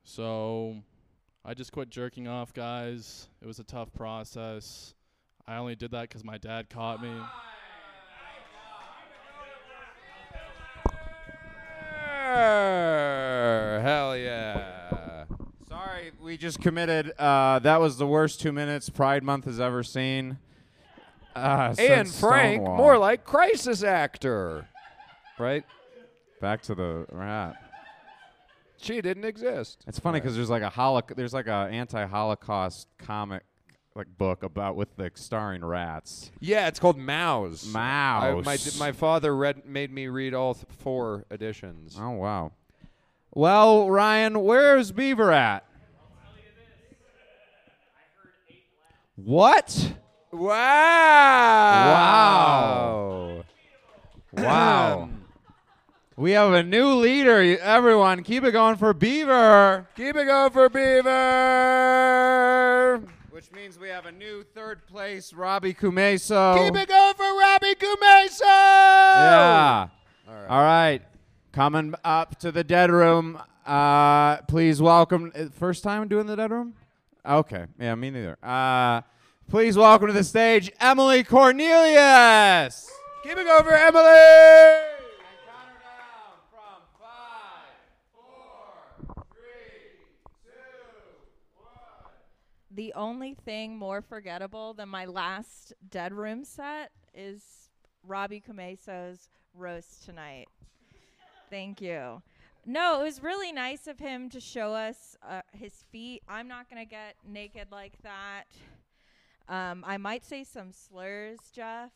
So, 0.05 0.83
I 1.45 1.55
just 1.55 1.73
quit 1.73 1.91
jerking 1.91 2.29
off, 2.29 2.55
guys. 2.55 3.29
It 3.41 3.47
was 3.47 3.59
a 3.59 3.65
tough 3.65 3.93
process. 3.93 4.95
I 5.47 5.57
only 5.57 5.75
did 5.75 5.91
that 5.91 6.03
because 6.03 6.25
my 6.25 6.39
dad 6.39 6.71
caught 6.71 7.03
me. 7.03 7.13
Hell 13.83 14.17
yeah. 14.17 15.25
Sorry, 15.69 16.13
we 16.21 16.37
just 16.37 16.61
committed. 16.61 17.13
Uh, 17.19 17.59
that 17.61 17.81
was 17.81 17.99
the 17.99 18.07
worst 18.07 18.41
two 18.41 18.53
minutes 18.53 18.89
Pride 18.89 19.25
Month 19.25 19.47
has 19.47 19.59
ever 19.59 19.83
seen. 19.83 20.39
Uh, 21.35 21.75
and 21.79 22.09
Frank, 22.09 22.63
Stonewall. 22.63 22.77
more 22.77 22.99
like 22.99 23.25
crisis 23.25 23.83
actor. 23.83 24.69
Right? 25.39 25.65
Back 26.41 26.63
to 26.63 26.75
the 26.75 27.07
rat. 27.11 27.62
She 28.83 29.01
didn't 29.01 29.25
exist. 29.25 29.85
It's 29.87 29.99
funny 30.01 30.19
because 30.21 30.35
there's 30.35 30.51
like 30.51 30.62
a 30.62 30.71
holoc- 30.71 31.15
there's 31.15 31.33
like 31.33 31.47
a 31.47 31.69
anti-Holocaust 31.71 32.89
comic 32.99 33.45
like 33.95 34.07
book 34.19 34.43
about 34.43 34.75
with 34.75 34.97
the 34.97 35.11
starring 35.15 35.65
rats. 35.65 36.33
Yeah, 36.41 36.67
it's 36.67 36.81
called 36.81 36.99
Maus. 36.99 37.69
I- 37.77 38.33
my 38.33 38.43
Mouse. 38.43 38.79
my 38.79 38.91
father 38.93 39.37
read 39.37 39.65
made 39.67 39.93
me 39.93 40.09
read 40.09 40.35
all 40.35 40.55
th- 40.55 40.67
four 40.79 41.27
editions. 41.31 41.97
Oh 42.01 42.11
wow. 42.11 42.53
Well, 43.35 43.89
Ryan, 43.91 44.41
where's 44.43 44.91
Beaver 44.93 45.31
at? 45.31 45.65
What? 49.17 49.95
Wow. 50.33 50.49
Wow! 54.33 54.43
Wow. 54.43 55.09
we 56.23 56.31
have 56.31 56.52
a 56.52 56.62
new 56.62 56.95
leader. 56.95 57.59
Everyone, 57.61 58.23
keep 58.23 58.45
it 58.45 58.52
going 58.52 58.76
for 58.76 58.95
Beaver. 58.95 59.88
Keep 59.97 60.14
it 60.14 60.26
going 60.26 60.52
for 60.52 60.69
Beaver. 60.69 61.11
Which 63.31 63.50
means 63.50 63.76
we 63.76 63.88
have 63.88 64.07
a 64.07 64.12
new 64.12 64.45
third 64.55 64.87
place, 64.87 65.33
Robbie 65.33 65.75
Kumeso. 65.75 66.64
Keep 66.64 66.76
it 66.76 66.88
going 66.88 67.14
for 67.14 67.37
Robbie 67.37 67.75
Kumeso. 67.75 68.41
Yeah. 68.45 69.88
All 70.29 70.35
right. 70.35 70.47
All 70.49 70.62
right. 70.62 71.02
Coming 71.50 71.97
up 72.05 72.38
to 72.38 72.52
the 72.52 72.62
dead 72.62 72.93
room. 72.93 73.43
Uh, 73.67 74.37
please 74.43 74.81
welcome. 74.81 75.33
uh, 75.35 75.47
First 75.52 75.83
time 75.83 76.07
doing 76.07 76.26
the 76.29 76.37
dead 76.37 76.52
room? 76.52 76.75
Okay. 77.26 77.67
Yeah, 77.81 77.97
me 77.97 78.11
neither. 78.11 78.38
Uh, 78.41 79.00
please 79.50 79.76
welcome 79.76 80.07
to 80.07 80.12
the 80.12 80.23
stage 80.23 80.71
Emily 80.79 81.25
Cornelius. 81.25 82.88
Keep 83.25 83.38
it 83.38 83.45
going 83.45 83.64
for 83.64 83.75
Emily. 83.75 85.01
The 92.75 92.95
only 92.95 93.35
thing 93.35 93.76
more 93.76 94.00
forgettable 94.00 94.73
than 94.73 94.88
my 94.88 95.05
last 95.05 95.75
Dead 95.91 96.14
Room 96.14 96.43
set 96.43 96.91
is 97.12 97.43
Robbie 98.02 98.41
Kumeso's 98.41 99.29
roast 99.52 100.07
tonight. 100.07 100.49
Thank 101.50 101.83
you. 101.83 102.23
No, 102.64 103.00
it 103.00 103.05
was 103.05 103.23
really 103.23 103.52
nice 103.52 103.87
of 103.87 103.99
him 103.99 104.31
to 104.31 104.41
show 104.41 104.73
us 104.73 105.19
uh, 105.29 105.43
his 105.52 105.85
feet. 105.91 106.23
I'm 106.26 106.49
not 106.49 106.71
going 106.71 106.83
to 106.83 106.88
get 106.88 107.17
naked 107.29 107.69
like 107.71 107.99
that. 108.05 108.45
Um, 109.50 109.85
I 109.87 109.99
might 109.99 110.25
say 110.25 110.43
some 110.43 110.73
slurs, 110.73 111.41
Jeff. 111.55 111.91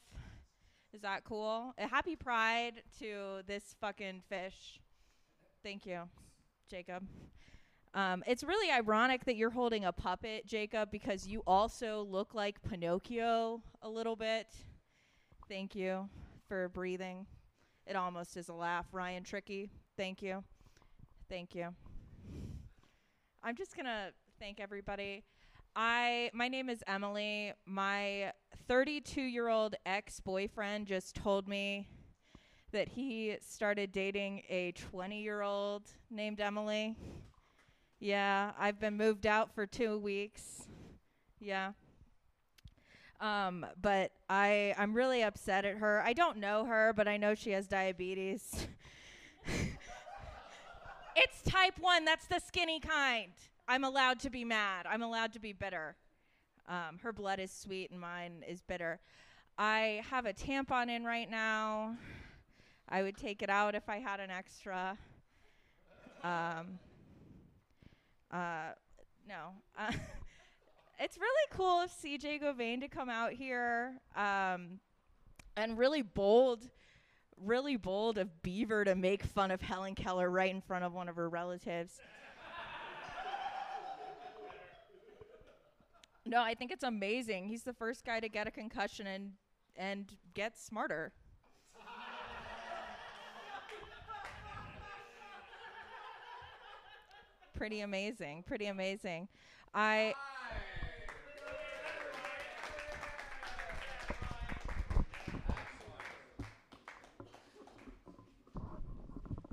Is 0.93 1.01
that 1.01 1.25
cool? 1.25 1.73
A 1.79 1.87
happy 1.87 2.17
pride 2.17 2.83
to 2.99 3.43
this 3.47 3.75
fucking 3.81 4.25
fish. 4.29 4.79
Thank 5.63 5.87
you, 5.87 6.03
Jacob. 6.69 7.07
Um, 7.97 8.23
it's 8.27 8.45
really 8.45 8.71
ironic 8.71 9.25
that 9.25 9.37
you're 9.37 9.49
holding 9.49 9.87
a 9.87 9.93
puppet, 9.93 10.47
Jacob, 10.47 10.91
because 10.91 11.27
you 11.27 11.43
also 11.47 12.03
look 12.03 12.35
like 12.35 12.63
Pinocchio 12.63 13.63
a 13.81 13.89
little 13.89 14.17
bit. 14.17 14.49
Thank 15.49 15.75
you 15.75 16.11
for 16.47 16.69
breathing. 16.69 17.25
It 17.87 17.97
almost 17.97 18.37
is 18.37 18.51
a 18.51 18.53
laugh. 18.53 18.85
Ryan 18.93 19.25
Tricky, 19.25 19.71
thank 19.97 20.21
you. 20.21 20.45
Thank 21.31 21.55
you. 21.55 21.69
I'm 23.43 23.57
just 23.57 23.75
going 23.75 23.87
to 23.87 24.13
thank 24.39 24.61
everybody. 24.61 25.25
I 25.75 26.31
my 26.35 26.49
name 26.49 26.69
is 26.69 26.85
Emily. 26.87 27.55
My 27.65 28.33
32-year-old 28.69 29.75
ex-boyfriend 29.87 30.87
just 30.87 31.15
told 31.15 31.49
me 31.49 31.89
that 32.73 32.89
he 32.89 33.37
started 33.41 33.91
dating 33.91 34.43
a 34.51 34.75
20-year-old 34.93 35.89
named 36.11 36.41
Emily. 36.41 36.95
Yeah, 37.99 38.53
I've 38.59 38.79
been 38.79 38.97
moved 38.97 39.27
out 39.27 39.55
for 39.55 39.67
two 39.67 39.99
weeks. 39.99 40.67
Yeah. 41.41 41.73
Um, 43.21 43.65
but 43.81 44.13
I 44.29 44.75
I'm 44.77 44.93
really 44.93 45.23
upset 45.23 45.65
at 45.65 45.79
her. 45.79 46.03
I 46.05 46.13
don't 46.13 46.37
know 46.37 46.67
her, 46.67 46.93
but 46.95 47.09
I 47.09 47.17
know 47.17 47.35
she 47.35 47.53
has 47.53 47.67
diabetes. 47.67 48.67
it's 51.17 51.43
type 51.43 51.79
one. 51.81 52.05
That's 52.05 52.27
the 52.27 52.39
skinny 52.39 52.81
kind. 52.81 53.33
I'm 53.67 53.85
allowed 53.85 54.21
to 54.21 54.31
be 54.31 54.45
mad. 54.45 54.87
I'm 54.87 55.03
allowed 55.03 55.33
to 55.33 55.41
be 55.41 55.53
bitter. 55.53 55.97
Um, 56.69 56.99
her 57.03 57.13
blood 57.13 57.41
is 57.41 57.51
sweet 57.51 57.91
and 57.91 58.01
mine 58.01 58.45
is 58.47 58.61
bitter. 58.61 59.01
I 59.57 60.03
have 60.11 60.27
a 60.27 60.35
tampon 60.35 60.91
in 60.91 61.05
right 61.05 61.31
now. 61.31 61.97
I 62.89 63.03
would 63.03 63.17
take 63.17 63.43
it 63.43 63.49
out 63.49 63.75
if 63.75 63.89
I 63.89 63.99
had 63.99 64.21
an 64.21 64.31
extra. 64.31 64.99
Um, 66.23 66.79
uh, 68.31 68.73
no. 69.29 69.53
Uh, 69.79 69.93
it's 71.01 71.19
really 71.19 71.47
cool 71.51 71.81
of 71.81 71.91
CJ 71.91 72.43
Govain 72.43 72.81
to 72.81 72.89
come 72.89 73.09
out 73.09 73.33
here 73.33 73.95
um, 74.15 74.81
and 75.57 75.79
really 75.79 76.03
bold, 76.03 76.69
really 77.37 77.77
bold 77.77 78.19
of 78.19 78.43
Beaver 78.43 78.85
to 78.85 78.95
make 78.95 79.25
fun 79.25 79.51
of 79.51 79.61
Helen 79.61 79.95
Keller 79.95 80.31
right 80.31 80.51
in 80.51 80.61
front 80.61 80.85
of 80.85 80.93
one 80.93 81.09
of 81.09 81.17
her 81.17 81.29
relatives. 81.29 81.95
no, 86.27 86.43
I 86.43 86.55
think 86.55 86.73
it's 86.73 86.85
amazing. 86.85 87.49
He's 87.49 87.63
the 87.63 87.75
first 87.75 88.05
guy 88.05 88.21
to 88.21 88.29
get 88.29 88.47
a 88.47 88.51
concussion 88.51 89.07
and 89.07 89.33
and 89.79 90.11
get 90.35 90.59
smarter. 90.59 91.13
Pretty 97.67 97.81
amazing. 97.81 98.45
Pretty 98.47 98.67
amazing. 98.67 99.27
I 99.75 100.15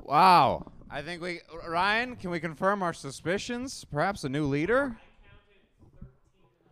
Wow. 0.03 0.71
I 0.91 1.01
think 1.01 1.23
we 1.23 1.39
Ryan, 1.67 2.15
can 2.15 2.29
we 2.29 2.39
confirm 2.39 2.83
our 2.83 2.93
suspicions? 2.93 3.83
Perhaps 3.91 4.23
a 4.23 4.29
new 4.29 4.45
leader? 4.45 4.95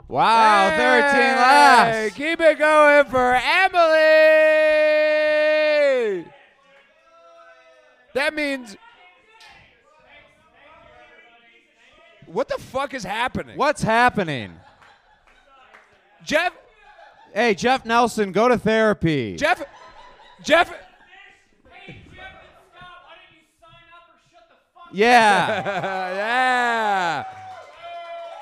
Wow, 0.08 0.70
13 0.78 1.12
Hey, 1.12 1.36
laughs. 1.36 2.16
Keep 2.16 2.40
it 2.40 2.60
going 2.60 3.06
for 3.06 3.34
Emily. 3.34 3.82
That 8.14 8.36
means. 8.36 8.78
What 12.32 12.48
the 12.48 12.58
fuck 12.58 12.94
is 12.94 13.04
happening? 13.04 13.58
What's 13.58 13.82
happening? 13.82 14.54
Jeff? 16.24 16.54
Hey, 17.34 17.56
Jeff 17.56 17.86
Nelson, 17.86 18.32
go 18.32 18.48
to 18.48 18.58
therapy. 18.58 19.36
Jeff? 19.36 19.64
Jeff? 20.44 20.74
Yeah. 24.94 25.64
yeah. 26.16 27.26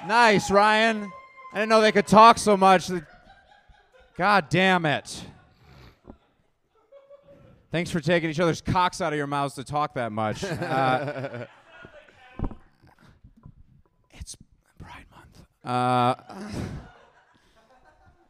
nice, 0.08 0.50
Ryan. 0.50 1.12
I 1.54 1.56
didn't 1.56 1.70
know 1.70 1.82
they 1.82 1.92
could 1.92 2.08
talk 2.08 2.38
so 2.38 2.58
much. 2.58 2.90
God 4.18 4.50
damn 4.50 4.86
it. 4.86 5.24
Thanks 7.72 7.92
for 7.92 8.00
taking 8.00 8.30
each 8.30 8.40
other's 8.40 8.62
cocks 8.62 9.00
out 9.00 9.14
of 9.14 9.18
your 9.18 9.28
mouths 9.28 9.56
to 9.56 9.64
talk 9.64 9.94
that 9.94 10.12
much. 10.12 10.44
Uh, 10.60 11.46
it's 14.12 14.36
Pride 14.78 15.06
Month. 15.16 15.42
Uh, 15.64 16.16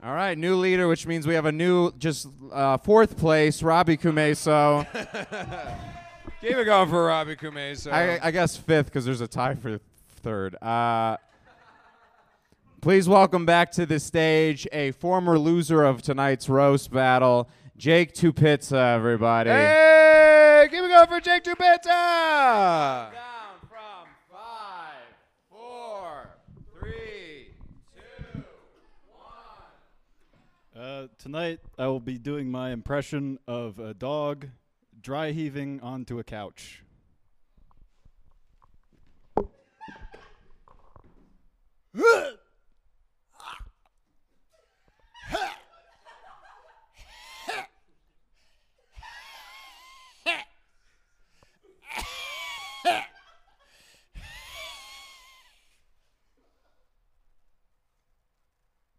all 0.03 0.13
right, 0.13 0.37
new 0.37 0.55
leader, 0.55 0.87
which 0.87 1.05
means 1.05 1.27
we 1.27 1.33
have 1.35 1.45
a 1.45 1.51
new, 1.51 1.91
just 1.97 2.27
uh, 2.51 2.77
fourth 2.77 3.17
place, 3.17 3.61
Robbie 3.61 3.97
Kumeso. 3.97 4.85
Keep 6.41 6.55
it 6.55 6.65
going 6.65 6.89
for 6.89 7.05
Robbie 7.05 7.35
Kumeso. 7.35 7.91
I, 7.91 8.17
I 8.23 8.31
guess 8.31 8.55
fifth 8.55 8.85
because 8.85 9.03
there's 9.05 9.21
a 9.21 9.27
tie 9.27 9.55
for 9.55 9.79
third. 10.23 10.55
Uh, 10.61 11.17
please 12.81 13.09
welcome 13.09 13.45
back 13.45 13.71
to 13.73 13.85
the 13.85 13.99
stage 13.99 14.65
a 14.71 14.91
former 14.91 15.37
loser 15.37 15.83
of 15.83 16.01
tonight's 16.01 16.47
roast 16.47 16.91
battle, 16.91 17.49
Jake 17.77 18.13
Tupizza, 18.13 18.95
everybody. 18.95 19.49
hey, 19.49 20.67
keep 20.71 20.79
it 20.81 20.87
going 20.87 21.07
for 21.07 21.19
Jake 21.19 21.43
Tupita. 21.43 21.85
Down 21.85 23.11
from 23.67 24.07
five, 24.31 25.13
four, 25.49 26.29
three, 26.79 27.49
two. 28.33 28.43
Tonight, 31.17 31.59
I 31.77 31.87
will 31.87 31.99
be 31.99 32.17
doing 32.17 32.51
my 32.51 32.71
impression 32.71 33.39
of 33.47 33.79
a 33.79 33.93
dog 33.93 34.47
dry 35.01 35.31
heaving 35.31 35.79
onto 35.81 36.19
a 36.19 36.23
couch. 36.23 36.83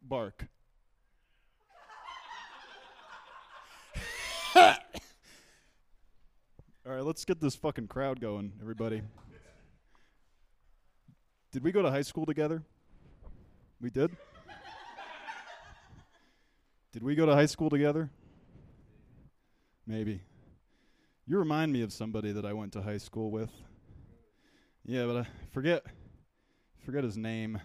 Bark. 0.03 0.49
All 6.87 6.97
right, 6.97 7.00
let's 7.11 7.25
get 7.25 7.40
this 7.40 7.57
fucking 7.57 7.88
crowd 7.88 8.20
going, 8.20 8.53
everybody. 8.61 9.03
Did 11.51 11.64
we 11.64 11.73
go 11.73 11.83
to 11.83 11.90
high 11.90 12.03
school 12.03 12.25
together? 12.25 12.62
We 13.81 13.90
did? 13.90 14.16
did 16.92 17.03
we 17.03 17.16
go 17.16 17.27
to 17.27 17.35
high 17.35 17.46
school 17.46 17.68
together? 17.68 18.11
Maybe. 19.88 20.20
You 21.27 21.38
remind 21.38 21.73
me 21.73 21.83
of 21.83 21.92
somebody 21.92 22.31
that 22.31 22.44
I 22.44 22.53
went 22.53 22.75
to 22.75 22.83
high 22.83 22.99
school 22.99 23.33
with. 23.33 23.51
Yeah, 24.85 25.07
but 25.07 25.16
I 25.16 25.27
forget 25.53 25.83
forget 26.85 27.03
his 27.03 27.16
name 27.16 27.61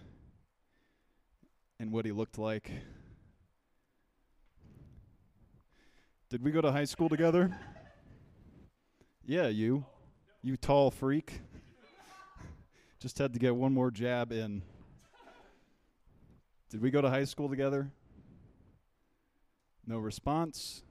and 1.78 1.92
what 1.92 2.04
he 2.04 2.10
looked 2.10 2.36
like. 2.36 2.68
Did 6.30 6.42
we 6.42 6.50
go 6.50 6.60
to 6.60 6.72
high 6.72 6.84
school 6.84 7.08
together? 7.08 7.56
Yeah, 9.28 9.48
you. 9.48 9.84
You 10.40 10.56
tall 10.56 10.92
freak. 10.92 11.40
Just 13.00 13.18
had 13.18 13.32
to 13.32 13.40
get 13.40 13.56
one 13.56 13.74
more 13.74 13.90
jab 13.90 14.30
in. 14.30 14.62
Did 16.70 16.80
we 16.80 16.92
go 16.92 17.00
to 17.00 17.10
high 17.10 17.24
school 17.24 17.48
together? 17.48 17.90
No 19.84 19.98
response. 19.98 20.84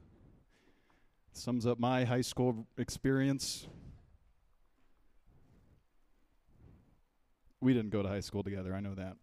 Sums 1.31 1.65
up 1.65 1.79
my 1.79 2.03
high 2.03 2.21
school 2.21 2.67
experience. 2.77 3.67
We 7.61 7.73
didn't 7.73 7.91
go 7.91 8.03
to 8.03 8.09
high 8.09 8.19
school 8.19 8.43
together, 8.43 8.75
I 8.75 8.81
know 8.81 8.95
that. 8.95 9.15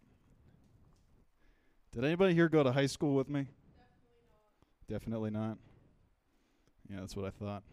Did 1.91 2.03
anybody 2.03 2.33
here 2.33 2.49
go 2.49 2.63
to 2.63 2.71
high 2.71 2.87
school 2.87 3.13
with 3.13 3.29
me? 3.29 3.45
Definitely 4.87 5.29
not. 5.29 5.59
Yeah, 6.89 6.99
that's 6.99 7.15
what 7.15 7.25
I 7.25 7.29
thought. 7.29 7.63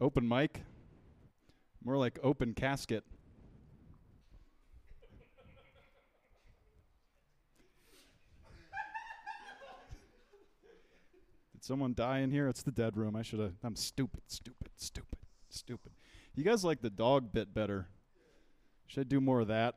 Open 0.00 0.28
mic? 0.28 0.62
More 1.84 1.96
like 1.96 2.18
open 2.22 2.54
casket. 2.54 3.04
Did 11.52 11.64
someone 11.64 11.94
die 11.94 12.18
in 12.18 12.30
here? 12.30 12.46
It's 12.48 12.62
the 12.62 12.70
dead 12.70 12.96
room. 12.96 13.16
I 13.16 13.22
should 13.22 13.40
have. 13.40 13.54
I'm 13.64 13.74
stupid, 13.74 14.22
stupid, 14.28 14.70
stupid, 14.76 15.18
stupid. 15.48 15.92
You 16.36 16.44
guys 16.44 16.64
like 16.64 16.80
the 16.80 16.90
dog 16.90 17.32
bit 17.32 17.52
better. 17.52 17.88
Should 18.86 19.00
I 19.00 19.04
do 19.04 19.20
more 19.20 19.40
of 19.40 19.48
that? 19.48 19.74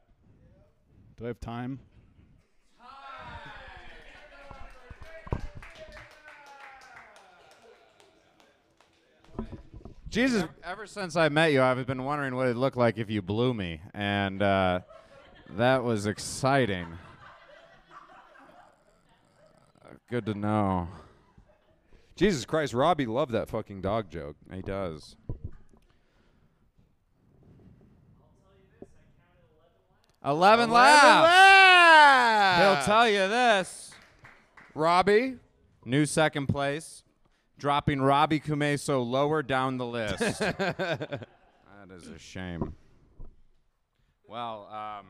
Do 1.17 1.23
I 1.25 1.27
have 1.27 1.39
time? 1.39 1.79
Jesus, 10.11 10.43
Ever 10.61 10.85
since 10.87 11.15
I 11.15 11.29
met 11.29 11.53
you, 11.53 11.61
I've 11.61 11.87
been 11.87 12.03
wondering 12.03 12.35
what 12.35 12.47
it'd 12.47 12.57
look 12.57 12.75
like 12.75 12.97
if 12.97 13.09
you 13.09 13.21
blew 13.21 13.53
me, 13.53 13.79
and 13.93 14.41
uh, 14.41 14.81
that 15.51 15.85
was 15.85 16.05
exciting. 16.05 16.85
Good 20.09 20.25
to 20.25 20.33
know. 20.33 20.89
Jesus 22.17 22.43
Christ, 22.43 22.73
Robbie 22.73 23.05
loved 23.05 23.31
that 23.31 23.47
fucking 23.47 23.79
dog 23.79 24.09
joke. 24.11 24.35
He 24.53 24.61
does. 24.61 25.15
Eleven 30.25 30.69
laughs. 30.69 32.61
He'll 32.61 32.85
tell 32.85 33.07
you 33.07 33.29
this. 33.29 33.91
Robbie, 34.75 35.37
New 35.85 36.05
second 36.05 36.47
place, 36.47 37.03
dropping 37.61 38.01
Robbie 38.01 38.39
Kumeso 38.39 39.07
lower 39.07 39.43
down 39.43 39.77
the 39.77 39.85
list. 39.85 40.17
that 40.39 41.27
is 41.95 42.07
a 42.07 42.17
shame. 42.17 42.73
Well, 44.27 44.67
um, 44.71 45.05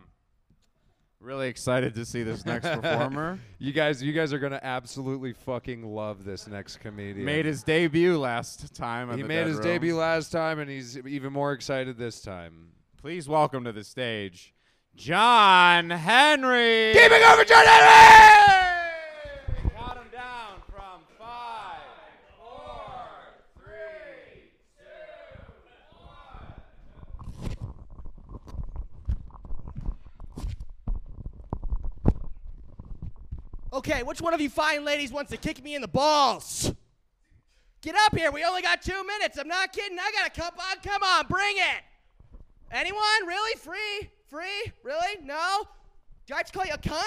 really 1.21 1.47
excited 1.47 1.95
to 1.95 2.03
see 2.05 2.23
this 2.23 2.45
next 2.45 2.67
performer. 2.67 3.39
you 3.59 3.71
guys, 3.71 4.03
you 4.03 4.11
guys 4.11 4.33
are 4.33 4.39
gonna 4.39 4.59
absolutely 4.61 5.31
fucking 5.31 5.83
love 5.85 6.25
this 6.25 6.45
next 6.45 6.77
comedian. 6.81 7.23
Made 7.25 7.45
his 7.45 7.63
debut 7.63 8.17
last 8.17 8.75
time. 8.75 9.09
he 9.11 9.21
the 9.21 9.27
made 9.29 9.47
his 9.47 9.55
Room. 9.55 9.65
debut 9.65 9.95
last 9.95 10.29
time, 10.31 10.59
and 10.59 10.69
he's 10.69 10.97
even 10.97 11.31
more 11.31 11.53
excited 11.53 11.97
this 11.97 12.21
time. 12.21 12.67
Please 12.97 13.29
welcome 13.29 13.63
to 13.63 13.71
the 13.71 13.83
stage, 13.85 14.53
John 14.95 15.89
Henry. 15.89 16.91
Keeping 16.93 17.23
over 17.23 17.45
John 17.45 17.65
Henry! 17.65 18.67
Count 19.69 19.97
him 19.97 20.07
down 20.11 20.57
from 20.67 21.01
five, 21.17 21.81
four, 22.37 22.83
three, 23.57 24.49
Okay, 33.91 34.03
which 34.03 34.21
one 34.21 34.33
of 34.33 34.39
you 34.39 34.49
fine 34.49 34.85
ladies 34.85 35.11
wants 35.11 35.31
to 35.31 35.37
kick 35.37 35.61
me 35.61 35.75
in 35.75 35.81
the 35.81 35.87
balls? 35.87 36.71
Get 37.81 37.93
up 38.05 38.15
here. 38.15 38.31
We 38.31 38.45
only 38.45 38.61
got 38.61 38.81
two 38.81 39.03
minutes. 39.03 39.37
I'm 39.37 39.49
not 39.49 39.73
kidding. 39.73 39.97
I 39.99 40.11
got 40.13 40.27
a 40.27 40.29
cup 40.29 40.57
on. 40.57 40.77
Come 40.81 41.03
on, 41.03 41.27
bring 41.27 41.57
it. 41.57 41.83
Anyone? 42.71 43.27
Really? 43.27 43.57
Free? 43.57 44.09
Free? 44.29 44.71
Really? 44.83 45.21
No? 45.25 45.63
Do 46.25 46.35
I 46.35 46.43
to 46.43 46.53
call 46.53 46.63
you 46.65 46.73
a 46.73 46.77
cunt? 46.77 47.03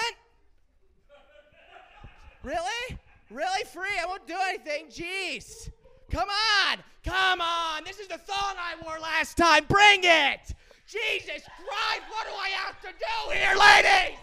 Really? 2.43 2.99
Really? 3.31 3.63
Free? 3.63 3.97
I 3.99 4.05
won't 4.05 4.27
do 4.27 4.35
anything. 4.47 4.85
Jeez. 4.89 5.71
Come 6.11 6.29
on. 6.29 6.77
Come 7.03 7.41
on. 7.41 7.83
This 7.83 7.97
is 7.97 8.07
the 8.07 8.19
thong 8.19 8.55
I 8.59 8.75
wore 8.83 8.99
last 8.99 9.37
time. 9.37 9.65
Bring 9.67 10.01
it. 10.03 10.53
Jesus 10.85 11.25
Christ. 11.25 12.03
What 12.11 12.27
do 12.27 12.33
I 12.39 12.49
have 12.49 12.79
to 12.81 12.89
do 12.89 13.31
here, 13.33 13.55
ladies? 13.57 14.19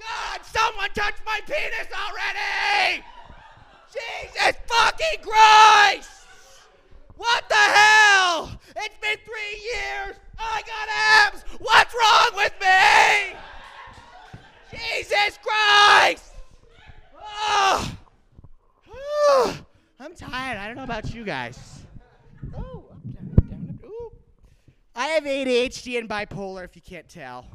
God, 0.00 0.40
someone 0.44 0.90
touched 0.94 1.22
my 1.24 1.40
penis 1.46 1.88
already! 1.92 3.02
Jesus 3.92 4.56
fucking 4.66 5.22
Christ! 5.22 6.10
What 7.16 7.48
the 7.48 7.54
hell? 7.54 8.60
It's 8.76 8.96
been 8.98 9.16
three 9.24 9.60
years. 9.74 10.16
I 10.38 10.62
got 10.66 11.34
abs. 11.34 11.44
What's 11.58 11.94
wrong 11.94 12.30
with 12.34 12.52
me? 12.60 13.36
Jesus 14.70 15.38
Christ! 15.42 16.34
Oh. 17.18 17.96
Oh. 18.92 19.56
I'm 19.98 20.14
tired. 20.14 20.58
I 20.58 20.66
don't 20.66 20.76
know 20.76 20.84
about 20.84 21.14
you 21.14 21.24
guys. 21.24 21.86
Oh, 22.54 22.84
up, 22.90 23.02
down, 23.14 23.34
down. 23.48 23.80
Ooh. 23.84 24.12
I 24.94 25.06
have 25.08 25.24
ADHD 25.24 25.98
and 25.98 26.08
bipolar, 26.08 26.64
if 26.64 26.76
you 26.76 26.82
can't 26.82 27.08
tell. 27.08 27.46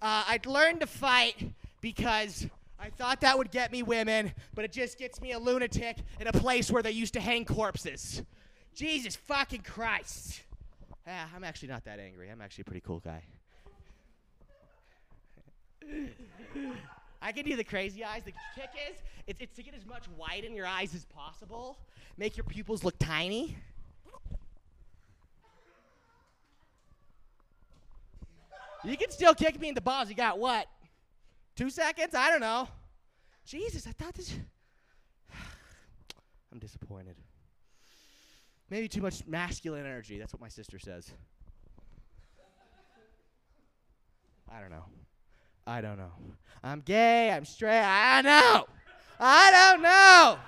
Uh, 0.00 0.24
I'd 0.28 0.46
learned 0.46 0.80
to 0.80 0.86
fight 0.86 1.52
because 1.86 2.48
I 2.80 2.90
thought 2.90 3.20
that 3.20 3.38
would 3.38 3.52
get 3.52 3.70
me 3.70 3.84
women, 3.84 4.32
but 4.56 4.64
it 4.64 4.72
just 4.72 4.98
gets 4.98 5.20
me 5.20 5.30
a 5.30 5.38
lunatic 5.38 5.98
in 6.18 6.26
a 6.26 6.32
place 6.32 6.68
where 6.68 6.82
they 6.82 6.90
used 6.90 7.12
to 7.12 7.20
hang 7.20 7.44
corpses. 7.44 8.22
Jesus 8.74 9.14
fucking 9.14 9.62
Christ. 9.62 10.42
Ah, 11.06 11.30
I'm 11.32 11.44
actually 11.44 11.68
not 11.68 11.84
that 11.84 12.00
angry. 12.00 12.28
I'm 12.28 12.40
actually 12.40 12.62
a 12.62 12.64
pretty 12.64 12.80
cool 12.80 12.98
guy. 12.98 13.22
I 17.22 17.30
can 17.30 17.44
do 17.44 17.54
the 17.54 17.62
crazy 17.62 18.02
eyes. 18.02 18.24
The 18.24 18.32
trick 18.56 18.70
is, 18.90 18.96
it's, 19.28 19.40
it's 19.40 19.54
to 19.54 19.62
get 19.62 19.76
as 19.76 19.86
much 19.86 20.06
white 20.16 20.44
in 20.44 20.56
your 20.56 20.66
eyes 20.66 20.92
as 20.92 21.04
possible, 21.04 21.78
make 22.18 22.36
your 22.36 22.42
pupils 22.42 22.82
look 22.82 22.98
tiny. 22.98 23.56
You 28.82 28.96
can 28.96 29.12
still 29.12 29.34
kick 29.34 29.60
me 29.60 29.68
in 29.68 29.76
the 29.76 29.80
balls. 29.80 30.08
You 30.08 30.16
got 30.16 30.40
what? 30.40 30.66
Two 31.56 31.70
seconds? 31.70 32.14
I 32.14 32.30
don't 32.30 32.40
know. 32.40 32.68
Jesus, 33.46 33.86
I 33.86 33.92
thought 33.92 34.14
this. 34.14 34.34
I'm 36.52 36.58
disappointed. 36.58 37.16
Maybe 38.68 38.88
too 38.88 39.00
much 39.00 39.26
masculine 39.26 39.86
energy. 39.86 40.18
That's 40.18 40.32
what 40.32 40.42
my 40.42 40.48
sister 40.48 40.78
says. 40.78 41.10
I 44.52 44.60
don't 44.60 44.70
know. 44.70 44.84
I 45.66 45.80
don't 45.80 45.98
know. 45.98 46.12
I'm 46.62 46.80
gay. 46.80 47.30
I'm 47.30 47.44
straight. 47.44 47.80
I 47.80 48.22
don't 48.22 48.30
know. 48.30 48.66
I 49.18 49.50
don't 49.50 49.82
know. 49.82 50.38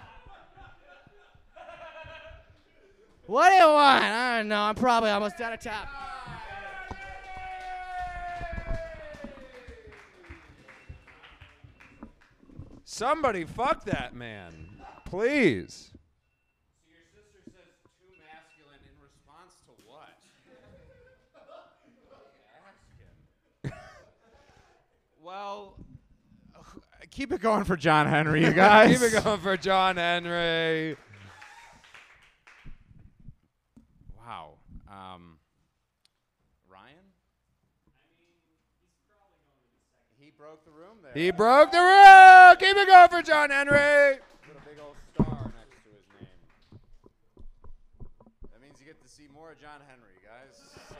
What 3.26 3.50
do 3.50 3.56
you 3.56 3.66
want? 3.66 4.04
I 4.04 4.38
don't 4.38 4.48
know. 4.48 4.60
I'm 4.60 4.74
probably 4.74 5.10
almost 5.10 5.40
out 5.40 5.52
of 5.52 5.60
time. 5.60 5.86
Somebody 12.98 13.44
fuck 13.44 13.84
that 13.84 14.12
man, 14.12 14.52
please. 15.04 15.92
Your 16.84 16.98
sister 17.14 17.38
says 17.44 17.78
too 17.96 18.10
masculine 18.18 18.82
in 18.82 18.90
response 19.00 19.54
to 19.66 19.72
what? 19.86 20.18
well, 25.22 25.76
keep 27.12 27.32
it 27.32 27.40
going 27.40 27.62
for 27.62 27.76
John 27.76 28.08
Henry, 28.08 28.44
you 28.44 28.52
guys. 28.52 28.98
Keep 28.98 29.12
it 29.12 29.22
going 29.22 29.38
for 29.38 29.56
John 29.56 29.96
Henry. 29.96 30.96
Wow. 34.16 34.54
Um, 34.90 35.38
Ryan? 36.68 36.96
He 40.18 40.32
broke 40.36 40.64
the 40.64 40.72
room 40.72 40.96
there. 40.97 40.97
He 41.14 41.30
broke 41.30 41.72
the 41.72 41.80
rule. 41.80 42.56
Keep 42.56 42.76
it 42.76 42.86
going 42.86 43.08
for 43.08 43.22
John 43.22 43.50
Henry. 43.50 44.20
Put 44.44 44.56
a 44.56 44.64
big 44.68 44.78
old 44.78 44.96
star 45.14 45.52
next 45.56 45.82
to 45.84 45.90
his 45.90 46.04
name. 46.20 46.28
That 48.52 48.60
means 48.60 48.76
you 48.78 48.86
get 48.86 49.00
to 49.02 49.08
see 49.08 49.26
more 49.32 49.52
of 49.52 49.60
John 49.60 49.80
Henry, 49.88 50.20
guys. 50.20 50.54
So 50.88 50.94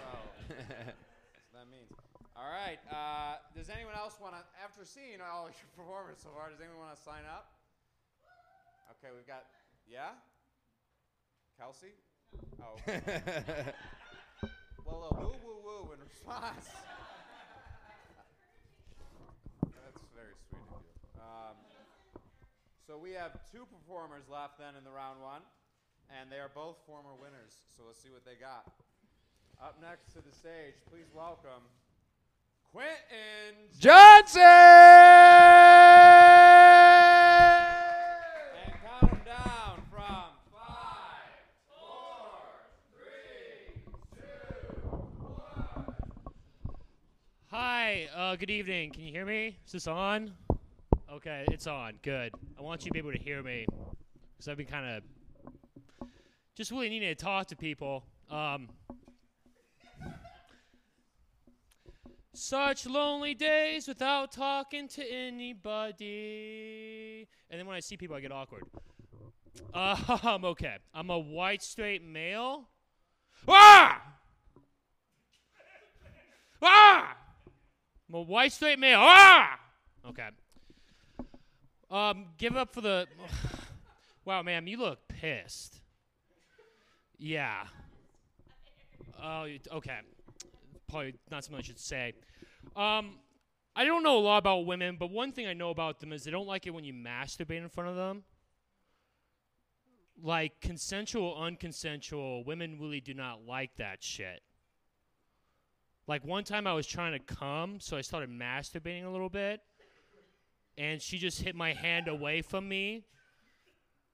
that's 0.49 0.97
what 1.45 1.53
that 1.55 1.69
means. 1.71 1.93
All 2.37 2.49
right. 2.49 2.79
Uh, 2.91 3.37
does 3.55 3.69
anyone 3.69 3.95
else 3.95 4.17
want 4.21 4.35
to, 4.35 4.43
after 4.65 4.85
seeing 4.85 5.21
all 5.21 5.51
your 5.53 5.69
performers 5.77 6.19
so 6.23 6.31
far, 6.35 6.51
does 6.51 6.61
anyone 6.61 6.79
want 6.79 6.97
to 6.97 7.03
sign 7.03 7.29
up? 7.29 7.53
Okay, 8.99 9.13
we've 9.15 9.27
got, 9.27 9.45
yeah? 9.87 10.17
Kelsey? 11.59 11.93
Oh. 12.63 12.77
well, 14.87 15.11
a 15.11 15.15
woo 15.21 15.35
woo 15.45 15.59
woo 15.65 15.93
in 15.93 16.01
response. 16.01 16.67
That's 19.63 20.03
very 20.15 20.35
sweet 20.49 20.63
of 20.71 20.83
you. 20.83 21.21
Um, 21.21 21.57
so 22.89 22.97
we 22.97 23.13
have 23.13 23.33
two 23.53 23.67
performers 23.67 24.25
left 24.33 24.59
then 24.59 24.73
in 24.79 24.83
the 24.83 24.91
round 24.91 25.21
one, 25.21 25.43
and 26.19 26.33
they 26.33 26.39
are 26.39 26.51
both 26.55 26.77
former 26.87 27.13
winners. 27.21 27.53
So 27.77 27.83
let's 27.87 28.01
see 28.03 28.09
what 28.09 28.25
they 28.25 28.41
got. 28.41 28.65
Up 29.63 29.77
next 29.83 30.15
to 30.15 30.23
the 30.27 30.35
stage, 30.35 30.73
please 30.91 31.05
welcome 31.15 31.69
Quentin 32.73 33.69
Johnson. 33.79 34.43
and 38.57 38.73
count 38.81 39.13
'em 39.13 39.21
down 39.27 39.85
from 39.91 40.33
five, 40.51 41.29
four, 41.69 42.41
three, 42.97 43.85
two, 44.17 44.89
one. 45.37 45.95
Hi, 47.51 48.09
uh, 48.15 48.37
good 48.37 48.49
evening. 48.49 48.93
Can 48.93 49.03
you 49.03 49.13
hear 49.13 49.27
me? 49.27 49.59
Is 49.67 49.73
this 49.73 49.87
on? 49.87 50.35
Okay, 51.11 51.47
it's 51.49 51.67
on. 51.67 51.95
Good. 52.03 52.35
I 52.59 52.63
want 52.63 52.85
you 52.85 52.91
to 52.91 52.93
be 52.93 52.99
able 52.99 53.13
to 53.13 53.19
hear 53.19 53.43
me 53.43 53.65
because 54.37 54.47
I've 54.47 54.59
been 54.59 54.67
kind 54.67 54.87
of 54.97 55.03
just 56.55 56.71
really 56.71 56.91
needing 56.91 57.09
to 57.09 57.15
talk 57.15 57.47
to 57.47 57.57
people. 57.57 58.05
Um, 58.31 58.69
such 62.35 62.85
lonely 62.85 63.33
days 63.33 63.89
without 63.89 64.33
talking 64.33 64.87
to 64.89 65.03
anybody. 65.11 66.07
And 67.51 67.59
then 67.59 67.67
when 67.67 67.77
I 67.77 67.81
see 67.81 67.97
people, 67.97 68.15
I 68.15 68.21
get 68.21 68.31
awkward. 68.31 68.65
Um, 69.73 70.45
okay. 70.45 70.77
I'm 70.93 71.09
a 71.09 71.19
white 71.19 71.63
straight 71.63 72.05
male. 72.05 72.69
Ah! 73.49 74.03
Ah! 76.61 77.17
I'm 78.09 78.15
a 78.15 78.23
white 78.23 78.53
straight 78.53 78.79
male. 78.79 79.01
Ah! 79.01 79.59
Okay. 80.07 80.29
Um, 81.91 82.27
give 82.37 82.57
up 82.57 82.73
for 82.73 82.81
the. 82.81 83.07
wow, 84.25 84.43
ma'am, 84.43 84.67
you 84.67 84.79
look 84.79 85.09
pissed. 85.09 85.81
Yeah. 87.19 87.65
Oh, 89.23 89.47
okay. 89.73 89.99
Probably 90.89 91.15
not 91.31 91.45
something 91.45 91.59
I 91.59 91.63
should 91.63 91.79
say. 91.79 92.13
Um, 92.77 93.17
I 93.75 93.85
don't 93.85 94.03
know 94.03 94.19
a 94.19 94.21
lot 94.21 94.39
about 94.39 94.67
women, 94.67 94.97
but 94.99 95.11
one 95.11 95.33
thing 95.33 95.47
I 95.47 95.53
know 95.53 95.71
about 95.71 96.01
them 96.01 96.13
is 96.13 96.25
they 96.25 96.31
don't 96.31 96.47
like 96.47 96.67
it 96.67 96.71
when 96.71 96.85
you 96.85 96.93
masturbate 96.93 97.63
in 97.63 97.69
front 97.69 97.91
of 97.91 97.97
them. 97.97 98.25
Like 100.23 100.61
consensual, 100.61 101.37
unconsensual, 101.37 102.45
women 102.45 102.79
really 102.81 103.01
do 103.01 103.15
not 103.15 103.47
like 103.47 103.77
that 103.77 104.03
shit. 104.03 104.43
Like 106.09 106.25
one 106.25 106.43
time 106.43 106.67
I 106.67 106.73
was 106.73 106.87
trying 106.87 107.13
to 107.13 107.35
come, 107.35 107.79
so 107.81 107.97
I 107.97 108.01
started 108.01 108.31
masturbating 108.31 109.07
a 109.07 109.11
little 109.11 109.29
bit, 109.29 109.61
and 110.79 111.03
she 111.03 111.19
just 111.19 111.43
hit 111.43 111.57
my 111.57 111.73
hand 111.73 112.07
away 112.07 112.41
from 112.41 112.69
me 112.69 113.05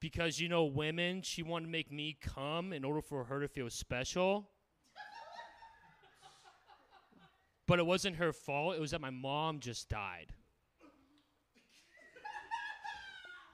because 0.00 0.40
you 0.40 0.48
know 0.48 0.64
women, 0.64 1.20
she 1.22 1.42
wanted 1.42 1.66
to 1.66 1.70
make 1.70 1.92
me 1.92 2.16
come 2.20 2.72
in 2.72 2.84
order 2.84 3.02
for 3.02 3.24
her 3.24 3.40
to 3.40 3.48
feel 3.48 3.68
special. 3.68 4.48
But 7.66 7.78
it 7.78 7.86
wasn't 7.86 8.16
her 8.16 8.32
fault. 8.32 8.76
It 8.76 8.80
was 8.80 8.90
that 8.90 9.00
my 9.00 9.10
mom 9.10 9.60
just 9.60 9.88
died. 9.88 10.32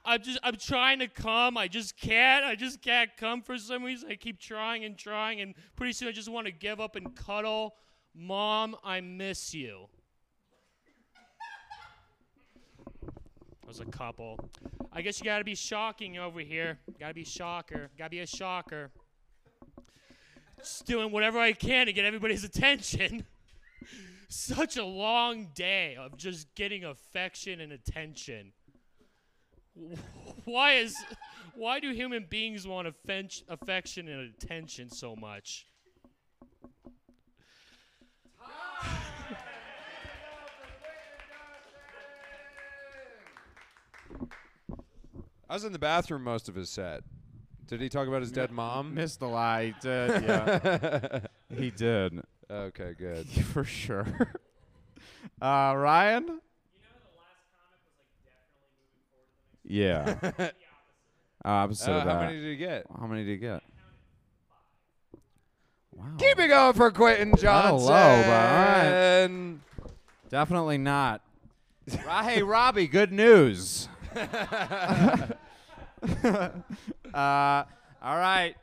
I'm 0.05 0.23
just 0.23 0.39
I'm 0.43 0.57
trying 0.57 1.01
to 1.01 1.09
come. 1.09 1.57
I 1.57 1.69
just 1.69 1.97
can't. 1.97 2.45
I 2.45 2.55
just 2.55 2.81
can't 2.81 3.11
come 3.17 3.43
for 3.43 3.59
some 3.59 3.85
reason. 3.85 4.11
I 4.11 4.15
keep 4.15 4.41
trying 4.41 4.85
and 4.85 4.97
trying 4.97 5.41
and 5.41 5.55
pretty 5.77 5.93
soon 5.93 6.09
I 6.09 6.13
just 6.13 6.29
want 6.29 6.47
to 6.47 6.53
give 6.53 6.81
up 6.81 6.97
and 6.97 7.15
cuddle. 7.15 7.75
Mom, 8.15 8.77
I 8.83 9.01
miss 9.01 9.55
you. 9.55 9.87
Was 13.71 13.79
a 13.79 13.85
couple. 13.85 14.37
I 14.93 15.01
guess 15.01 15.21
you 15.21 15.25
gotta 15.25 15.45
be 15.45 15.55
shocking 15.55 16.19
over 16.19 16.41
here. 16.41 16.81
Gotta 16.99 17.15
be 17.15 17.23
shocker. 17.23 17.89
Gotta 17.97 18.11
be 18.11 18.19
a 18.19 18.27
shocker. 18.27 18.91
Just 20.59 20.87
doing 20.87 21.13
whatever 21.13 21.39
I 21.39 21.53
can 21.53 21.87
to 21.87 21.93
get 21.93 22.05
everybody's 22.05 22.43
attention. 22.53 23.25
Such 24.29 24.77
a 24.77 24.85
long 24.85 25.51
day 25.55 25.97
of 25.97 26.17
just 26.17 26.53
getting 26.57 26.85
affection 26.85 27.61
and 27.61 27.71
attention. 27.71 28.51
Why 30.47 30.73
is 30.73 30.97
why 31.55 31.79
do 31.79 31.93
human 31.93 32.27
beings 32.29 32.67
want 32.67 32.89
affection 32.89 34.09
and 34.09 34.35
attention 34.35 34.91
so 34.91 35.15
much? 35.15 35.69
I 45.49 45.55
was 45.55 45.65
in 45.65 45.73
the 45.73 45.79
bathroom 45.79 46.23
most 46.23 46.49
of 46.49 46.55
his 46.55 46.71
set. 46.71 47.03
Did 47.67 47.81
he 47.81 47.89
talk 47.89 48.09
about 48.09 48.21
his 48.23 48.33
dead 48.33 48.51
mom? 48.51 48.95
Missed 48.95 49.21
the 49.21 49.29
lie. 49.29 49.67
He 49.67 49.75
did, 49.81 50.23
yeah. 50.25 51.21
he 51.57 51.71
did. 51.71 52.21
Okay, 52.51 52.95
good. 52.99 53.29
For 53.53 53.65
sure. 53.65 54.07
uh, 55.43 55.75
Ryan? 55.77 56.41
Yeah. 59.65 60.17
Opposite 61.45 61.91
Uh, 61.91 61.95
of 61.99 62.05
that. 62.07 62.13
how 62.15 62.21
many 62.23 62.41
did 62.41 62.47
you 62.47 62.57
get? 62.57 62.87
How 62.99 63.07
many 63.07 63.25
did 63.25 63.31
you 63.31 63.37
get? 63.39 63.63
Wow. 65.93 66.07
Keep 66.19 66.39
it 66.41 66.49
going 66.49 66.73
for 66.75 66.91
Quentin 66.91 67.31
Not 67.31 67.39
a 67.39 67.43
Johnson. 67.43 67.89
low, 67.89 69.61
but. 69.61 70.31
Definitely 70.31 70.79
not. 70.79 71.23
Hey, 71.89 72.43
Robbie, 72.43 72.87
good 72.89 73.13
news. 73.13 73.89
uh, 77.15 77.65
all 78.03 78.17
right. 78.17 78.55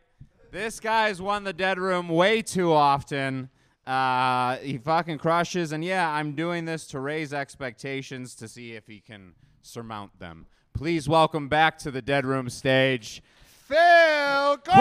This 0.52 0.80
guy's 0.80 1.22
won 1.22 1.44
the 1.44 1.54
dead 1.54 1.78
room 1.78 2.10
way 2.10 2.42
too 2.42 2.74
often. 2.74 3.50
Uh, 3.86 4.58
he 4.58 4.78
fucking 4.78 5.18
crushes, 5.18 5.72
and 5.72 5.84
yeah, 5.84 6.10
I'm 6.10 6.34
doing 6.34 6.66
this 6.66 6.88
to 6.88 7.00
raise 7.00 7.34
expectations 7.34 8.36
to 8.36 8.48
see 8.48 8.74
if 8.74 8.86
he 8.88 9.00
can 9.00 9.34
surmount 9.62 10.20
them. 10.20 10.46
Please 10.74 11.08
welcome 11.08 11.48
back 11.48 11.78
to 11.80 11.92
the 11.92 12.02
dead 12.02 12.26
room 12.26 12.50
stage, 12.50 13.24
Phil 13.68 14.58
Corridor! 14.58 14.74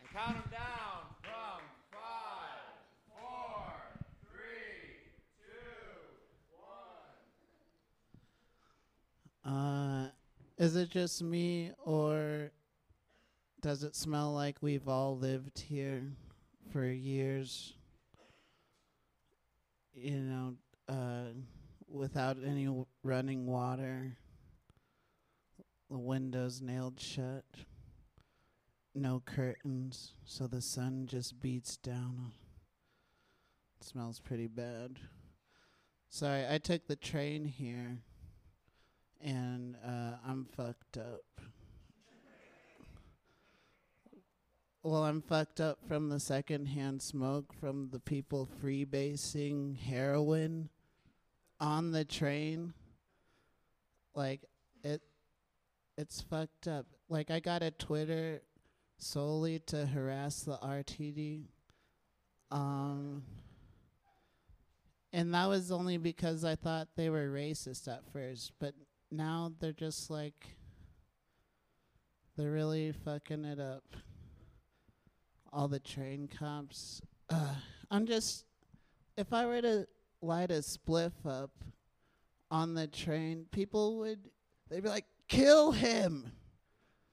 And 0.00 0.10
count 0.12 0.36
him 0.36 0.42
down 0.50 1.06
from 1.22 1.60
five, 1.90 2.60
four, 3.10 3.72
three, 4.30 5.00
two, 5.38 5.88
Uh, 9.48 10.08
is 10.58 10.76
it 10.76 10.90
just 10.90 11.22
me, 11.22 11.72
or 11.82 12.50
does 13.62 13.82
it 13.82 13.96
smell 13.96 14.34
like 14.34 14.56
we've 14.60 14.88
all 14.88 15.16
lived 15.16 15.58
here 15.58 16.02
for 16.70 16.84
years? 16.84 17.72
You 19.94 20.20
know, 20.20 20.54
uh, 20.86 21.32
without 21.88 22.36
any 22.46 22.66
w- 22.66 22.84
running 23.02 23.46
water, 23.46 24.18
the 25.90 25.98
windows 25.98 26.60
nailed 26.60 27.00
shut, 27.00 27.46
no 28.94 29.22
curtains, 29.24 30.12
so 30.26 30.46
the 30.46 30.60
sun 30.60 31.06
just 31.06 31.40
beats 31.40 31.78
down. 31.78 32.32
It 33.80 33.86
smells 33.86 34.20
pretty 34.20 34.46
bad. 34.46 34.98
Sorry, 36.10 36.44
I 36.46 36.58
took 36.58 36.86
the 36.86 36.96
train 36.96 37.46
here, 37.46 38.00
and 39.22 39.76
uh, 39.84 40.16
I'm 40.26 40.46
fucked 40.56 40.98
up. 40.98 41.22
Well, 44.82 45.04
I'm 45.04 45.22
fucked 45.22 45.60
up 45.60 45.78
from 45.86 46.08
the 46.08 46.20
secondhand 46.20 47.02
smoke 47.02 47.52
from 47.52 47.90
the 47.90 47.98
people 47.98 48.48
freebasing 48.62 49.76
heroin 49.76 50.68
on 51.60 51.90
the 51.90 52.04
train. 52.04 52.72
Like 54.14 54.40
it, 54.84 55.02
it's 55.96 56.20
fucked 56.20 56.68
up. 56.68 56.86
Like 57.08 57.30
I 57.30 57.40
got 57.40 57.62
a 57.62 57.70
Twitter 57.70 58.40
solely 58.98 59.58
to 59.66 59.86
harass 59.86 60.42
the 60.42 60.56
RTD. 60.58 61.44
Um, 62.50 63.24
and 65.12 65.34
that 65.34 65.48
was 65.48 65.72
only 65.72 65.96
because 65.98 66.44
I 66.44 66.54
thought 66.54 66.88
they 66.96 67.10
were 67.10 67.28
racist 67.28 67.88
at 67.88 68.02
first, 68.12 68.52
but 68.58 68.74
now 69.10 69.52
they're 69.60 69.72
just 69.72 70.10
like 70.10 70.56
they're 72.36 72.50
really 72.50 72.92
fucking 72.92 73.44
it 73.44 73.58
up. 73.58 73.84
All 75.52 75.66
the 75.66 75.80
train 75.80 76.28
cops. 76.28 77.02
Uh, 77.28 77.54
I'm 77.90 78.06
just 78.06 78.44
if 79.16 79.32
I 79.32 79.46
were 79.46 79.60
to 79.60 79.88
light 80.22 80.50
a 80.50 80.62
spliff 80.62 81.12
up 81.26 81.50
on 82.50 82.74
the 82.74 82.86
train, 82.86 83.46
people 83.50 83.98
would 83.98 84.20
they'd 84.68 84.82
be 84.82 84.88
like, 84.88 85.06
"Kill 85.28 85.72
him." 85.72 86.32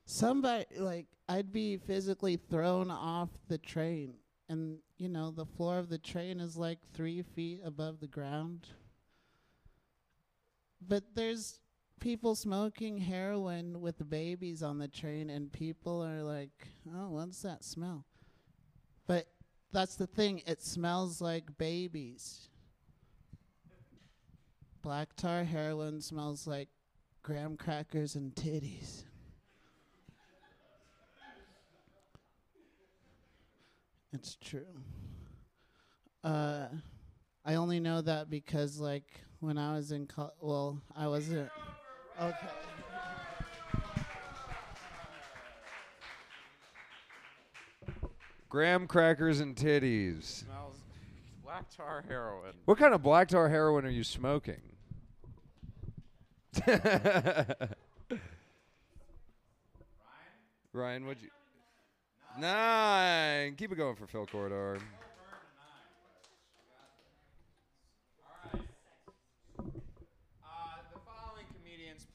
Somebody 0.05 0.65
like 0.77 1.08
I'd 1.27 1.51
be 1.51 1.77
physically 1.77 2.38
thrown 2.38 2.91
off 2.91 3.29
the 3.47 3.58
train, 3.58 4.15
and 4.47 4.77
you 4.97 5.10
know 5.10 5.31
the 5.31 5.45
floor 5.45 5.79
of 5.79 5.89
the 5.89 5.97
train 5.97 6.39
is 6.39 6.55
like 6.55 6.79
three 6.93 7.23
feet 7.23 7.62
above 7.65 7.99
the 7.99 8.08
ground. 8.08 8.67
But 10.88 11.03
there's 11.15 11.60
people 11.99 12.36
smoking 12.36 12.97
heroin 12.97 13.81
with 13.81 14.10
babies 14.10 14.62
on 14.63 14.77
the 14.77 14.88
train, 14.88 15.29
and 15.29 15.51
people 15.51 16.03
are 16.03 16.21
like, 16.23 16.67
"Oh, 16.93 17.10
what's 17.10 17.41
that 17.41 17.63
smell?" 17.63 18.05
But 19.08 19.27
that's 19.71 19.95
the 19.95 20.08
thing; 20.08 20.41
it 20.45 20.62
smells 20.62 21.21
like 21.21 21.58
babies. 21.58 22.49
Black 24.81 25.15
tar 25.15 25.43
heroin 25.43 26.01
smells 26.01 26.45
like 26.45 26.69
graham 27.23 27.58
crackers 27.58 28.15
and 28.15 28.36
titties. 28.36 29.03
It's 34.13 34.36
true. 34.36 34.81
Uh, 36.23 36.67
I 37.43 37.55
only 37.55 37.79
know 37.79 38.01
that 38.01 38.29
because, 38.29 38.79
like, 38.79 39.05
when 39.39 39.58
I 39.58 39.75
was 39.75 39.91
in 39.91 40.08
col- 40.08 40.34
well, 40.39 40.81
I 40.95 41.08
wasn't. 41.08 41.49
Okay. 42.21 42.47
Graham 48.49 48.88
crackers 48.88 49.41
and 49.41 49.56
titties. 49.56 50.23
Smells 50.23 50.78
black 51.43 51.65
tar 51.75 52.06
heroin. 52.08 52.54
What 52.65 52.78
kind 52.78 52.93
of 52.93 53.04
black 53.04 53.28
tar 53.28 53.49
heroin 53.49 53.86
are 53.86 53.89
you 53.89 54.04
smoking? 54.04 54.62
Ryan, 60.71 61.06
what'd 61.06 61.21
you? 61.21 61.30
Nine. 62.39 63.56
Keep 63.56 63.73
it 63.73 63.75
going 63.75 63.95
for 63.95 64.08
Phil 64.08 64.25
Corridor. 64.25 64.78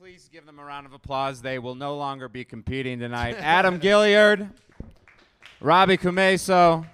Please 0.01 0.31
give 0.33 0.47
them 0.47 0.59
a 0.59 0.65
round 0.65 0.87
of 0.87 0.95
applause. 0.95 1.43
They 1.43 1.59
will 1.59 1.75
no 1.75 1.95
longer 1.95 2.27
be 2.27 2.43
competing 2.43 3.01
tonight. 3.01 3.37
Adam 3.39 3.79
Gilliard, 3.79 4.51
Robbie 5.61 5.99
Kumeso, 5.99 6.87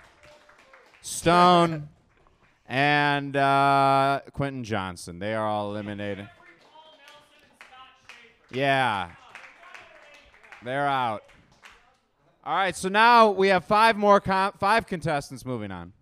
Stone, 1.03 1.89
and 2.67 3.37
uh, 3.37 4.23
Quentin 4.33 4.65
Johnson. 4.65 5.21
They 5.21 5.35
are 5.35 5.47
all 5.47 5.71
eliminated. 5.71 6.29
Yeah. 8.51 9.13
They're 10.65 10.89
out. 10.89 11.23
All 12.45 12.57
right, 12.57 12.75
so 12.75 12.89
now 12.89 13.31
we 13.31 13.47
have 13.49 13.65
five 13.65 13.97
more 13.97 14.21
com- 14.21 14.55
five 14.59 14.89
contestants 14.89 15.45
moving 15.47 15.71
on. 15.71 15.93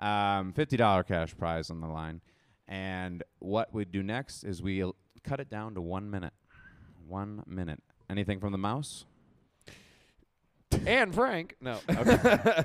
Um, 0.00 0.52
Fifty 0.52 0.76
dollar 0.76 1.04
cash 1.04 1.36
prize 1.38 1.70
on 1.70 1.80
the 1.80 1.86
line, 1.86 2.20
and 2.66 3.22
what 3.38 3.72
we 3.72 3.84
do 3.84 4.02
next 4.02 4.42
is 4.42 4.60
we 4.60 4.82
cut 5.22 5.38
it 5.38 5.50
down 5.50 5.74
to 5.74 5.80
one 5.80 6.10
minute. 6.10 6.32
One 7.08 7.42
minute. 7.46 7.82
Anything 8.10 8.38
from 8.38 8.52
the 8.52 8.58
mouse? 8.58 9.06
And 10.86 11.14
Frank. 11.14 11.56
No. 11.58 11.78
Okay. 11.88 12.64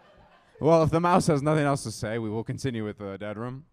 well, 0.60 0.82
if 0.82 0.90
the 0.90 1.00
mouse 1.00 1.26
has 1.26 1.42
nothing 1.42 1.64
else 1.64 1.82
to 1.82 1.90
say, 1.90 2.18
we 2.18 2.30
will 2.30 2.42
continue 2.42 2.86
with 2.86 2.98
the 2.98 3.18
dead 3.18 3.36
room. 3.36 3.66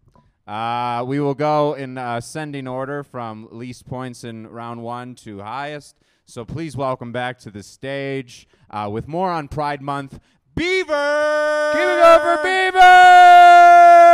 Uh, 0.46 1.02
we 1.06 1.20
will 1.20 1.34
go 1.34 1.72
in 1.72 1.96
ascending 1.96 2.68
order 2.68 3.02
from 3.02 3.48
least 3.50 3.86
points 3.86 4.24
in 4.24 4.46
round 4.46 4.82
one 4.82 5.14
to 5.14 5.40
highest. 5.40 5.96
So 6.26 6.44
please 6.44 6.76
welcome 6.76 7.10
back 7.10 7.38
to 7.40 7.50
the 7.50 7.62
stage 7.62 8.46
uh, 8.70 8.90
with 8.92 9.08
more 9.08 9.30
on 9.30 9.48
Pride 9.48 9.80
Month, 9.80 10.20
Beaver. 10.54 11.70
Keep 11.72 11.82
it 11.82 12.20
for 12.20 12.42
Beaver. 12.44 14.05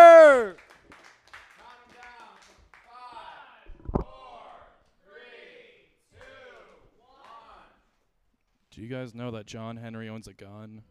You 8.83 8.89
guys 8.89 9.15
know 9.15 9.31
that 9.31 9.47
John 9.47 9.77
Henry 9.77 10.09
owns 10.09 10.27
a 10.27 10.33
gun? 10.33 10.83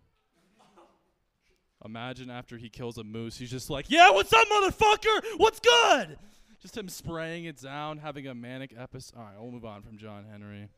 Imagine 1.83 2.29
after 2.29 2.55
he 2.55 2.69
kills 2.69 2.97
a 2.97 3.03
moose, 3.03 3.37
he's 3.37 3.51
just 3.51 3.69
like, 3.69 3.89
"Yeah, 3.89 4.11
what's 4.11 4.31
up, 4.31 4.47
motherfucker? 4.47 5.21
What's 5.35 5.59
good?" 5.59 6.17
Just 6.61 6.77
him 6.77 6.87
spraying 6.87 7.43
it 7.45 7.59
down, 7.61 7.97
having 7.97 8.27
a 8.27 8.33
manic 8.33 8.73
episode. 8.77 9.17
All 9.17 9.23
right, 9.25 9.33
we'll 9.37 9.51
move 9.51 9.65
on 9.65 9.81
from 9.81 9.97
John 9.97 10.23
Henry. 10.23 10.69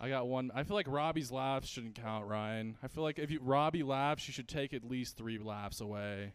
I 0.00 0.08
got 0.08 0.26
one. 0.26 0.50
I 0.52 0.64
feel 0.64 0.74
like 0.74 0.88
Robbie's 0.88 1.30
laughs 1.30 1.68
shouldn't 1.68 1.94
count, 1.94 2.26
Ryan. 2.26 2.76
I 2.82 2.88
feel 2.88 3.04
like 3.04 3.20
if 3.20 3.30
you 3.30 3.38
Robbie 3.40 3.84
laughs, 3.84 4.26
you 4.26 4.32
should 4.32 4.48
take 4.48 4.74
at 4.74 4.82
least 4.82 5.16
three 5.16 5.38
laughs 5.38 5.80
away. 5.80 6.32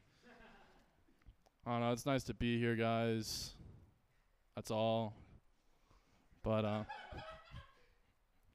I 1.65 1.71
don't 1.71 1.81
know. 1.81 1.91
It's 1.91 2.05
nice 2.05 2.23
to 2.25 2.33
be 2.33 2.57
here, 2.57 2.77
guys. 2.77 3.55
That's 4.55 4.71
all. 4.71 5.15
But 6.43 6.63
uh, 6.63 6.83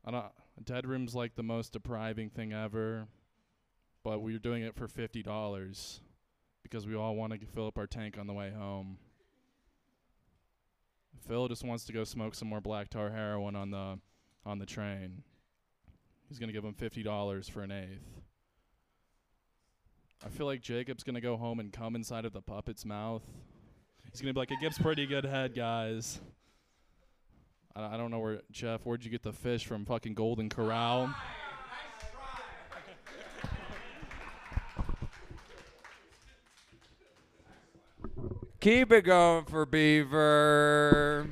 I 0.07 0.11
don't. 0.11 0.24
Dead 0.64 0.87
room's 0.87 1.14
like 1.14 1.35
the 1.35 1.42
most 1.42 1.73
depriving 1.73 2.31
thing 2.31 2.53
ever, 2.53 3.07
but 4.03 4.21
we're 4.21 4.38
doing 4.38 4.62
it 4.62 4.75
for 4.75 4.88
fifty 4.88 5.23
dollars 5.23 6.01
because 6.62 6.87
we 6.87 6.94
all 6.94 7.14
want 7.14 7.33
to 7.33 7.47
fill 7.47 7.68
up 7.68 7.79
our 7.79 7.87
tank 7.87 8.18
on 8.18 8.27
the 8.27 8.33
way 8.33 8.51
home. 8.51 8.99
Phil 11.27 11.49
just 11.49 11.64
wants 11.64 11.85
to 11.85 11.92
go 11.92 12.05
smoke 12.05 12.35
some 12.35 12.49
more 12.49 12.61
black 12.61 12.90
tar 12.90 13.11
heroin 13.11 13.57
on 13.57 13.71
the 13.71 13.99
on 14.44 14.59
the 14.59 14.66
train. 14.66 15.23
He's 16.29 16.38
gonna 16.38 16.53
give 16.53 16.64
him 16.64 16.75
fifty 16.75 17.03
dollars 17.03 17.49
for 17.49 17.62
an 17.62 17.73
eighth. 17.73 18.23
I 20.25 20.29
feel 20.29 20.47
like 20.47 20.61
Jacob's 20.61 21.05
gonna 21.05 21.21
go 21.21 21.37
home 21.37 21.61
and 21.61 21.73
come 21.73 21.94
inside 21.94 22.25
of 22.25 22.33
the 22.33 22.42
puppet's 22.42 22.85
mouth. 22.85 23.23
He's 24.11 24.21
gonna 24.21 24.35
be 24.35 24.40
like, 24.40 24.50
"It 24.50 24.61
gives 24.61 24.79
pretty 24.79 25.06
good 25.06 25.25
head, 25.25 25.54
guys." 25.54 26.21
I, 27.75 27.94
I 27.94 27.96
don't 27.96 28.10
know 28.10 28.19
where 28.19 28.40
Jeff. 28.50 28.85
Where'd 28.85 29.04
you 29.04 29.10
get 29.10 29.23
the 29.23 29.33
fish 29.33 29.66
from? 29.66 29.85
Fucking 29.85 30.14
Golden 30.14 30.48
Corral. 30.48 31.10
Ah, 31.10 31.35
Keep 38.60 38.92
it 38.92 39.02
going 39.02 39.44
for 39.44 39.64
Beaver. 39.64 41.29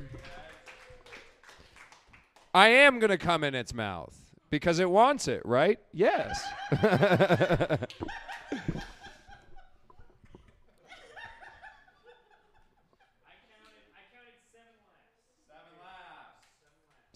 I 2.55 2.68
am 2.68 2.99
going 3.01 3.11
to 3.11 3.18
come 3.18 3.45
in 3.45 3.55
its 3.55 3.74
mouth 3.74 4.16
because 4.49 4.78
it 4.78 4.89
wants 4.89 5.28
it, 5.28 5.43
right? 5.45 5.78
Yes. 5.93 6.43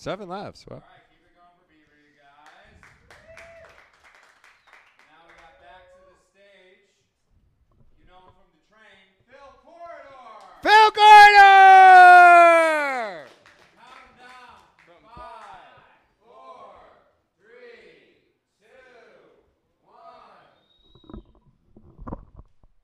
Seven 0.01 0.31
laughs. 0.31 0.65
Well. 0.67 0.79
All 0.79 0.83
right, 0.89 1.05
keep 1.11 1.21
it 1.21 1.37
going 1.37 1.53
for 1.61 1.69
Beaver, 1.69 1.93
you 2.09 2.17
guys. 2.17 2.73
Now 5.13 5.29
we 5.29 5.37
got 5.37 5.61
back 5.61 5.93
to 5.93 6.01
the 6.09 6.17
stage. 6.33 6.89
You 8.01 8.09
know, 8.09 8.17
I'm 8.17 8.33
from 8.33 8.49
the 8.57 8.65
train. 8.73 9.13
Phil 9.29 9.53
Corridor! 10.97 11.69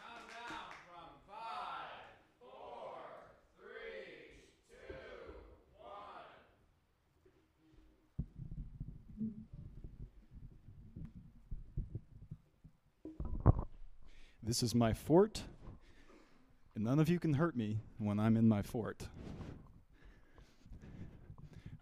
Countdown 0.00 0.70
from 0.86 1.08
five, 1.28 2.08
four, 2.40 2.96
three, 3.58 4.48
two, 4.70 4.94
one. 5.78 6.24
This 14.50 14.64
is 14.64 14.74
my 14.74 14.92
fort, 14.92 15.44
and 16.74 16.82
none 16.82 16.98
of 16.98 17.08
you 17.08 17.20
can 17.20 17.34
hurt 17.34 17.54
me 17.54 17.78
when 17.98 18.18
I'm 18.18 18.36
in 18.36 18.48
my 18.48 18.62
fort. 18.62 19.06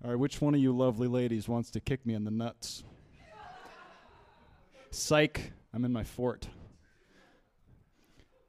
All 0.05 0.11
right, 0.11 0.19
which 0.19 0.43
one 0.43 0.55
of 0.55 0.61
you 0.61 0.77
lovely 0.77 1.09
ladies 1.09 1.49
wants 1.49 1.71
to 1.71 1.81
kick 1.81 2.05
me 2.05 2.13
in 2.13 2.25
the 2.25 2.31
nuts? 2.31 2.85
Psych, 4.91 5.51
I'm 5.73 5.87
in 5.87 5.95
my 5.95 6.05
fort. 6.05 6.47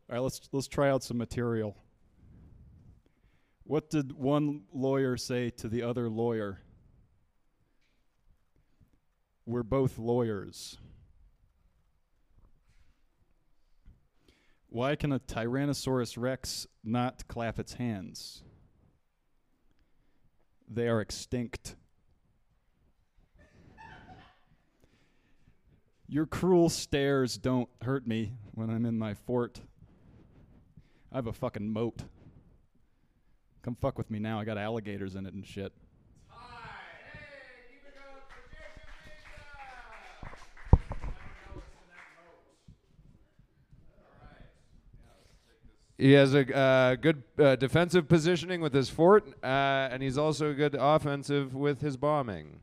All 0.09 0.15
right, 0.15 0.19
let's 0.21 0.41
let's 0.51 0.67
try 0.67 0.89
out 0.89 1.01
some 1.01 1.17
material. 1.17 1.77
What 3.63 3.89
did 3.89 4.11
one 4.11 4.63
lawyer 4.73 5.15
say 5.15 5.49
to 5.51 5.69
the 5.69 5.83
other 5.83 6.09
lawyer? 6.09 6.59
We're 9.45 9.63
both 9.63 9.97
lawyers. 9.97 10.77
Why 14.71 14.95
can 14.95 15.11
a 15.11 15.19
Tyrannosaurus 15.19 16.15
rex 16.15 16.67
not 16.83 17.27
clap 17.27 17.57
its 17.57 17.73
hands? 17.73 18.43
They 20.69 20.87
are 20.87 21.01
extinct. 21.01 21.75
Your 26.07 26.27
cruel 26.27 26.69
stares 26.69 27.37
don't 27.37 27.69
hurt 27.81 28.05
me 28.05 28.33
when 28.53 28.69
I'm 28.69 28.85
in 28.85 28.97
my 28.99 29.15
fort. 29.15 29.61
I 31.11 31.17
have 31.17 31.27
a 31.27 31.33
fucking 31.33 31.67
moat. 31.67 32.03
Come 33.63 33.75
fuck 33.75 33.97
with 33.97 34.11
me 34.11 34.19
now. 34.19 34.39
I 34.39 34.45
got 34.45 34.57
alligators 34.57 35.15
in 35.15 35.25
it 35.25 35.33
and 35.33 35.45
shit. 35.45 35.73
He 45.99 46.13
has 46.13 46.33
a 46.33 46.55
uh, 46.55 46.95
good 46.95 47.23
uh, 47.37 47.57
defensive 47.57 48.07
positioning 48.07 48.61
with 48.61 48.73
his 48.73 48.89
fort, 48.89 49.27
uh, 49.43 49.89
and 49.91 50.01
he's 50.01 50.17
also 50.17 50.53
good 50.53 50.73
offensive 50.79 51.53
with 51.53 51.81
his 51.81 51.97
bombing. 51.97 52.61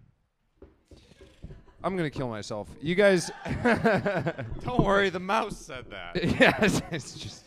I'm 1.84 1.98
gonna 1.98 2.08
kill 2.08 2.28
myself. 2.28 2.70
You 2.80 2.94
guys. 2.94 3.30
Don't 4.64 4.82
worry, 4.82 5.10
the 5.10 5.20
mouse 5.20 5.58
said 5.58 5.84
that. 5.90 6.24
yes, 6.40 6.80
it's 6.90 7.12
just. 7.12 7.44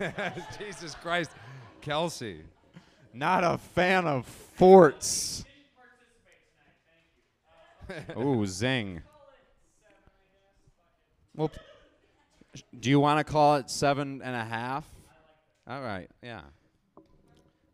Wow! 0.00 0.32
Jesus 0.58 0.94
Christ, 1.02 1.32
Kelsey. 1.82 2.40
Not 3.12 3.44
a 3.44 3.58
fan 3.58 4.06
of 4.06 4.24
forts. 4.24 5.44
Ooh, 8.18 8.46
zing. 8.46 9.02
Well, 11.36 11.50
do 12.78 12.90
you 12.90 13.00
want 13.00 13.24
to 13.24 13.30
call 13.30 13.56
it 13.56 13.70
seven 13.70 14.20
and 14.22 14.34
a 14.34 14.44
half? 14.44 14.84
All 15.68 15.80
right, 15.80 16.10
yeah. 16.22 16.42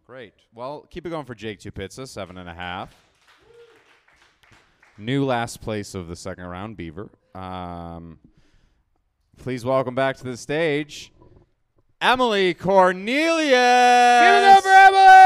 Great. 0.07 0.35
Well, 0.55 0.87
keep 0.91 1.07
it 1.07 1.11
going 1.11 1.25
for 1.25 1.35
Jake 1.35 1.59
Two 1.59 1.71
Pizza, 1.71 2.07
seven 2.07 2.39
and 2.39 2.49
a 2.49 2.55
half. 2.55 2.95
New 4.99 5.25
last 5.25 5.61
place 5.61 5.95
of 5.95 6.09
the 6.09 6.17
second 6.17 6.45
round, 6.45 6.77
Beaver. 6.77 7.11
Um, 7.35 8.19
please 9.37 9.65
welcome 9.65 9.95
back 9.95 10.17
to 10.19 10.25
the 10.25 10.37
stage, 10.37 11.13
Emily 12.01 12.55
Cornelius. 12.55 13.51
Give 13.51 14.35
it 14.35 14.45
up 14.45 14.63
for 14.63 14.69
Emily! 14.69 15.26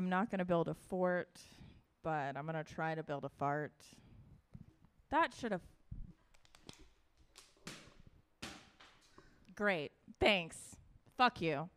I'm 0.00 0.08
not 0.08 0.30
gonna 0.30 0.46
build 0.46 0.68
a 0.68 0.72
fort, 0.72 1.38
but 2.02 2.34
I'm 2.34 2.46
gonna 2.46 2.64
try 2.64 2.94
to 2.94 3.02
build 3.02 3.26
a 3.26 3.28
fart. 3.28 3.74
That 5.10 5.34
should 5.38 5.52
have. 5.52 5.60
Great. 9.54 9.92
Thanks. 10.18 10.56
Fuck 11.18 11.42
you. 11.42 11.68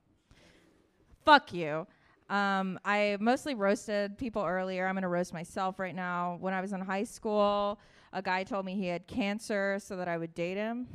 Fuck 1.25 1.51
you. 1.51 1.85
Um, 2.29 2.79
I 2.85 3.17
mostly 3.19 3.55
roasted 3.55 4.17
people 4.17 4.41
earlier. 4.41 4.87
I'm 4.87 4.95
gonna 4.95 5.09
roast 5.09 5.33
myself 5.33 5.77
right 5.77 5.93
now. 5.93 6.37
When 6.39 6.53
I 6.53 6.61
was 6.61 6.71
in 6.71 6.79
high 6.79 7.03
school, 7.03 7.77
a 8.13 8.21
guy 8.21 8.45
told 8.45 8.65
me 8.65 8.73
he 8.75 8.87
had 8.87 9.05
cancer 9.05 9.79
so 9.81 9.97
that 9.97 10.07
I 10.07 10.17
would 10.17 10.33
date 10.33 10.55
him, 10.55 10.87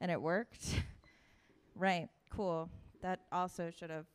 and 0.00 0.10
it 0.10 0.20
worked. 0.20 0.82
right. 1.76 2.08
Cool. 2.28 2.68
That 3.02 3.20
also 3.30 3.70
should 3.70 3.90
have. 3.90 4.06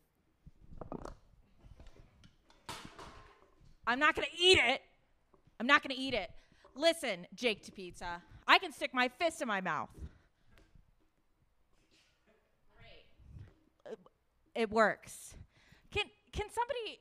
I'm 3.88 4.00
not 4.00 4.16
gonna 4.16 4.28
eat 4.38 4.60
it. 4.60 4.82
I'm 5.60 5.68
not 5.68 5.84
gonna 5.84 5.96
eat 5.98 6.14
it. 6.14 6.32
Listen, 6.76 7.28
Jake 7.34 7.64
Two 7.64 7.72
Pizza. 7.72 8.22
I 8.48 8.60
can 8.60 8.72
stick 8.72 8.94
my 8.94 9.08
fist 9.08 9.42
in 9.42 9.48
my 9.48 9.62
mouth. 9.62 9.90
Great. 12.78 13.98
It 14.56 14.70
works. 14.72 15.36
Can 15.92 16.06
can 16.32 16.48
somebody? 16.50 17.00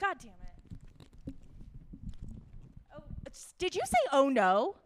God 0.00 0.16
damn 0.20 0.30
it. 0.30 1.34
Oh, 2.96 3.02
did 3.58 3.74
you 3.74 3.82
say 3.84 4.08
oh 4.12 4.28
no? 4.28 4.76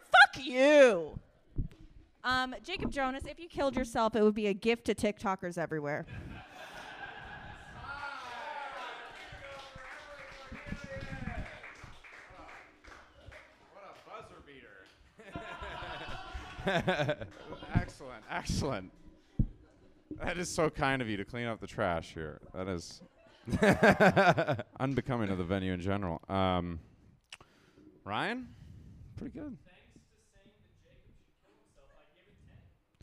Fuck 0.34 0.44
you. 0.44 1.18
Um, 2.22 2.54
Jacob 2.62 2.92
Jonas, 2.92 3.24
if 3.26 3.40
you 3.40 3.48
killed 3.48 3.74
yourself, 3.74 4.14
it 4.14 4.22
would 4.22 4.34
be 4.34 4.48
a 4.48 4.54
gift 4.54 4.84
to 4.86 4.94
TikTokers 4.94 5.56
everywhere. 5.56 6.04
excellent, 17.74 18.24
excellent. 18.30 18.90
That 20.22 20.38
is 20.38 20.48
so 20.50 20.68
kind 20.70 21.00
of 21.00 21.08
you 21.08 21.16
to 21.16 21.24
clean 21.24 21.46
up 21.46 21.60
the 21.60 21.66
trash 21.66 22.12
here. 22.14 22.40
That 22.54 22.68
is 22.68 23.00
unbecoming 24.80 25.30
of 25.30 25.38
the 25.38 25.44
venue 25.44 25.72
in 25.72 25.80
general. 25.80 26.20
Um, 26.28 26.80
Ryan, 28.04 28.48
pretty 29.16 29.38
good. 29.38 29.56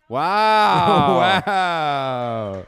Wow! 0.09 1.43
wow. 1.47 2.65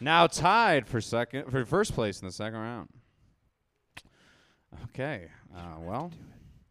Now 0.00 0.26
tied 0.26 0.86
for 0.86 1.00
second 1.00 1.50
for 1.50 1.64
first 1.64 1.94
place 1.94 2.20
in 2.20 2.26
the 2.26 2.32
second 2.32 2.58
round. 2.58 2.88
Okay, 4.90 5.28
uh, 5.56 5.76
well, 5.80 6.10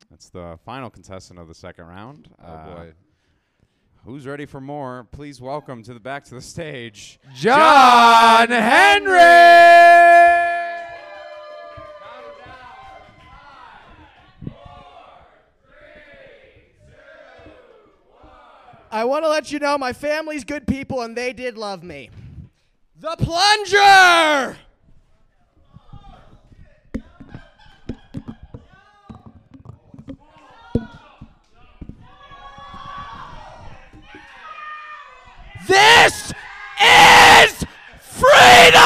that's 0.10 0.30
the 0.30 0.60
final 0.66 0.90
contestant 0.90 1.40
of 1.40 1.48
the 1.48 1.56
second 1.56 1.86
round. 1.86 2.30
Oh, 2.44 2.46
Uh, 2.46 2.76
boy. 2.76 2.94
Who's 4.06 4.28
ready 4.28 4.46
for 4.46 4.62
more? 4.62 5.08
Please 5.12 5.42
welcome 5.42 5.82
to 5.82 5.92
the 5.92 6.00
back 6.00 6.26
to 6.26 6.36
the 6.36 6.42
stage, 6.42 7.20
John 7.34 8.50
Henry. 8.50 9.20
I 18.92 19.04
want 19.06 19.26
to 19.26 19.30
let 19.30 19.52
you 19.52 19.58
know 19.58 19.76
my 19.80 19.92
family's 19.92 20.44
good 20.44 20.68
people 20.68 21.02
and 21.02 21.18
they 21.18 21.34
did 21.34 21.58
love 21.58 21.82
me. 21.82 22.12
The 23.00 23.16
plunger! 23.18 24.56
This 35.68 36.32
is 36.80 37.66
freedom! 38.00 38.82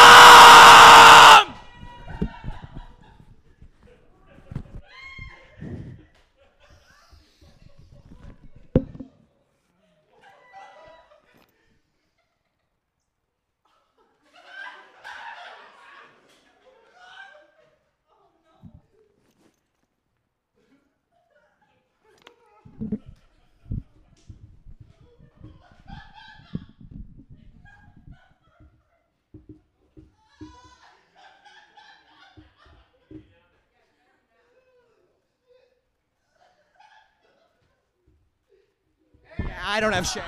Yeah, 39.37 39.68
I 39.79 39.81
don't 39.81 39.93
have 39.93 40.07
shame. 40.07 40.23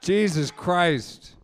Jesus 0.00 0.50
Christ. 0.50 1.36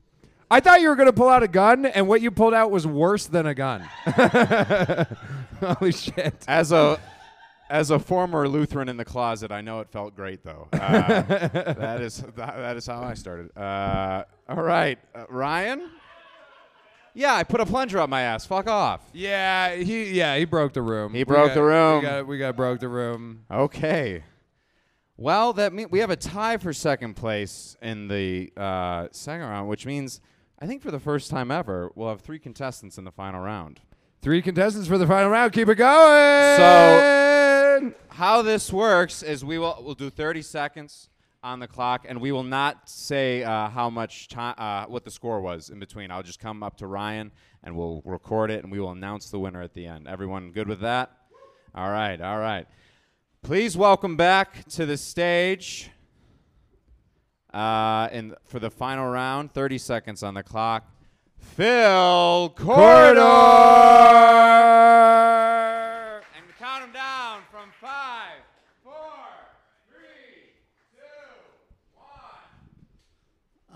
I 0.50 0.58
thought 0.58 0.80
you 0.80 0.88
were 0.88 0.96
going 0.96 1.06
to 1.06 1.12
pull 1.12 1.28
out 1.28 1.44
a 1.44 1.48
gun, 1.48 1.86
and 1.86 2.08
what 2.08 2.20
you 2.20 2.32
pulled 2.32 2.52
out 2.52 2.72
was 2.72 2.84
worse 2.84 3.28
than 3.28 3.46
a 3.46 3.54
gun. 3.54 3.82
Holy 5.60 5.92
shit. 5.92 6.34
As 6.48 6.72
a 6.72 6.98
as 7.68 7.92
a 7.92 8.00
former 8.00 8.48
Lutheran 8.48 8.88
in 8.88 8.96
the 8.96 9.04
closet, 9.04 9.52
I 9.52 9.60
know 9.60 9.78
it 9.78 9.88
felt 9.92 10.16
great 10.16 10.42
though. 10.42 10.66
Uh, 10.72 11.22
that 11.22 12.00
is 12.00 12.24
that, 12.34 12.56
that 12.56 12.76
is 12.76 12.88
how 12.88 13.04
I 13.04 13.14
started. 13.14 13.56
Uh, 13.56 14.24
all 14.48 14.64
right, 14.64 14.98
uh, 15.14 15.26
Ryan. 15.28 15.88
Yeah, 17.14 17.34
I 17.34 17.42
put 17.44 17.60
a 17.60 17.66
plunger 17.66 17.98
up 17.98 18.08
my 18.08 18.22
ass. 18.22 18.46
Fuck 18.46 18.68
off. 18.68 19.00
Yeah, 19.12 19.74
he 19.74 20.12
yeah 20.12 20.36
he 20.36 20.44
broke 20.44 20.72
the 20.72 20.82
room. 20.82 21.12
He 21.14 21.24
broke 21.24 21.48
got- 21.48 21.54
the 21.54 21.62
room. 21.62 21.96
We 21.96 22.02
got, 22.02 22.26
we 22.26 22.38
got 22.38 22.56
broke 22.56 22.80
the 22.80 22.88
room. 22.88 23.44
Okay. 23.50 24.22
Well, 25.16 25.52
that 25.54 25.72
means 25.74 25.90
we 25.90 25.98
have 25.98 26.10
a 26.10 26.16
tie 26.16 26.56
for 26.56 26.72
second 26.72 27.14
place 27.14 27.76
in 27.82 28.08
the 28.08 28.50
uh, 28.56 29.08
second 29.10 29.46
round, 29.46 29.68
which 29.68 29.84
means 29.84 30.20
I 30.58 30.66
think 30.66 30.82
for 30.82 30.90
the 30.90 31.00
first 31.00 31.30
time 31.30 31.50
ever, 31.50 31.90
we'll 31.94 32.08
have 32.08 32.20
three 32.22 32.38
contestants 32.38 32.96
in 32.96 33.04
the 33.04 33.10
final 33.12 33.40
round. 33.40 33.80
Three 34.22 34.40
contestants 34.40 34.88
for 34.88 34.96
the 34.98 35.06
final 35.06 35.30
round. 35.30 35.52
Keep 35.52 35.68
it 35.68 35.74
going. 35.76 36.56
So 36.56 37.92
how 38.08 38.42
this 38.42 38.72
works 38.72 39.22
is 39.22 39.44
we 39.44 39.58
will 39.58 39.78
we'll 39.82 39.94
do 39.94 40.10
30 40.10 40.42
seconds 40.42 41.08
on 41.42 41.58
the 41.58 41.66
clock, 41.66 42.04
and 42.08 42.20
we 42.20 42.32
will 42.32 42.42
not 42.42 42.88
say 42.88 43.42
uh, 43.42 43.68
how 43.68 43.88
much 43.88 44.28
time, 44.28 44.54
uh, 44.58 44.84
what 44.86 45.04
the 45.04 45.10
score 45.10 45.40
was 45.40 45.70
in 45.70 45.78
between. 45.78 46.10
I'll 46.10 46.22
just 46.22 46.38
come 46.40 46.62
up 46.62 46.76
to 46.78 46.86
Ryan 46.86 47.32
and 47.62 47.76
we'll 47.76 48.02
record 48.04 48.50
it, 48.50 48.62
and 48.62 48.70
we 48.72 48.78
will 48.80 48.90
announce 48.90 49.30
the 49.30 49.38
winner 49.38 49.62
at 49.62 49.74
the 49.74 49.86
end. 49.86 50.06
Everyone 50.06 50.50
good 50.52 50.68
with 50.68 50.80
that? 50.80 51.10
All 51.74 51.90
right, 51.90 52.20
all 52.20 52.38
right. 52.38 52.66
Please 53.42 53.76
welcome 53.76 54.16
back 54.16 54.68
to 54.70 54.84
the 54.86 54.96
stage. 54.96 55.90
Uh, 57.52 58.08
and 58.12 58.34
for 58.44 58.58
the 58.58 58.70
final 58.70 59.06
round, 59.10 59.52
30 59.52 59.78
seconds 59.78 60.22
on 60.22 60.34
the 60.34 60.42
clock. 60.42 60.88
Phil 61.38 62.50
Corridor. 62.56 63.20
And 66.36 66.44
count 66.58 66.82
them 66.82 66.92
down 66.92 67.40
from 67.50 67.70
five, 67.80 68.38
four, 68.84 68.92
three, 69.88 70.52
two, 70.94 71.00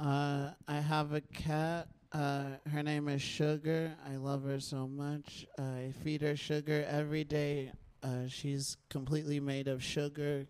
Uh, 0.00 0.53
I 0.66 0.80
have 0.80 1.12
a 1.12 1.20
cat. 1.20 1.88
Uh, 2.12 2.56
her 2.70 2.82
name 2.82 3.08
is 3.08 3.20
Sugar. 3.20 3.94
I 4.08 4.16
love 4.16 4.44
her 4.44 4.60
so 4.60 4.86
much. 4.86 5.46
I 5.58 5.92
feed 6.02 6.22
her 6.22 6.36
sugar 6.36 6.86
every 6.88 7.24
day. 7.24 7.72
Uh, 8.02 8.28
she's 8.28 8.76
completely 8.88 9.40
made 9.40 9.68
of 9.68 9.82
sugar. 9.82 10.46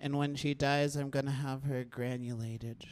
And 0.00 0.16
when 0.16 0.34
she 0.36 0.54
dies, 0.54 0.96
I'm 0.96 1.10
going 1.10 1.26
to 1.26 1.30
have 1.30 1.64
her 1.64 1.84
granulated. 1.84 2.84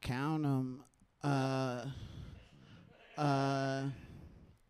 Count 0.00 0.44
'em. 0.44 0.84
Uh, 1.22 1.84
uh, 3.16 3.82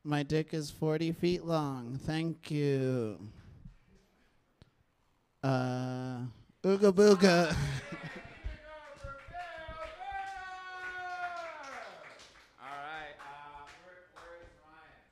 my 0.05 0.23
dick 0.23 0.53
is 0.53 0.71
40 0.71 1.13
feet 1.13 1.45
long. 1.45 1.99
Thank 2.05 2.51
you. 2.51 3.19
Uh, 5.43 6.21
ooga 6.65 6.93
booga. 6.93 7.57
All 12.61 12.79
right. 12.79 13.15
Uh, 13.19 13.65
where, 13.83 14.07
where 14.15 14.37
is 14.43 14.53
Ryan? 14.63 15.03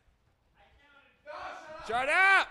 Shut 1.90 2.08
up. 2.08 2.46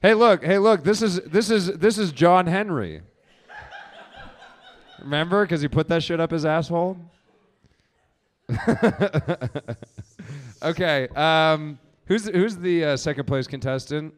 Hey, 0.00 0.14
look! 0.14 0.42
Hey, 0.42 0.56
look! 0.56 0.82
This 0.82 1.02
is 1.02 1.20
this 1.20 1.50
is 1.50 1.66
this 1.66 1.98
is 1.98 2.12
John 2.12 2.46
Henry. 2.46 3.02
Remember, 5.02 5.44
because 5.44 5.60
he 5.60 5.68
put 5.68 5.86
that 5.88 6.02
shit 6.02 6.18
up 6.18 6.30
his 6.30 6.46
asshole. 6.46 6.96
okay. 10.62 11.08
Um, 11.08 11.78
who's 12.06 12.26
who's 12.28 12.56
the 12.56 12.84
uh, 12.84 12.96
second 12.96 13.26
place 13.26 13.46
contestant? 13.46 14.14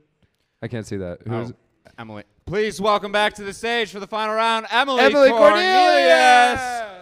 I 0.62 0.68
can't 0.68 0.86
see 0.86 0.96
that. 0.98 1.22
Who's 1.26 1.50
Oh, 1.50 1.90
Emily. 1.98 2.22
Please 2.46 2.80
welcome 2.80 3.10
back 3.10 3.34
to 3.34 3.42
the 3.42 3.52
stage 3.52 3.90
for 3.90 3.98
the 3.98 4.06
final 4.06 4.36
round, 4.36 4.66
Emily, 4.70 5.00
Emily 5.02 5.30
Cornelius. 5.30 6.60
Cornelius. 6.60 6.97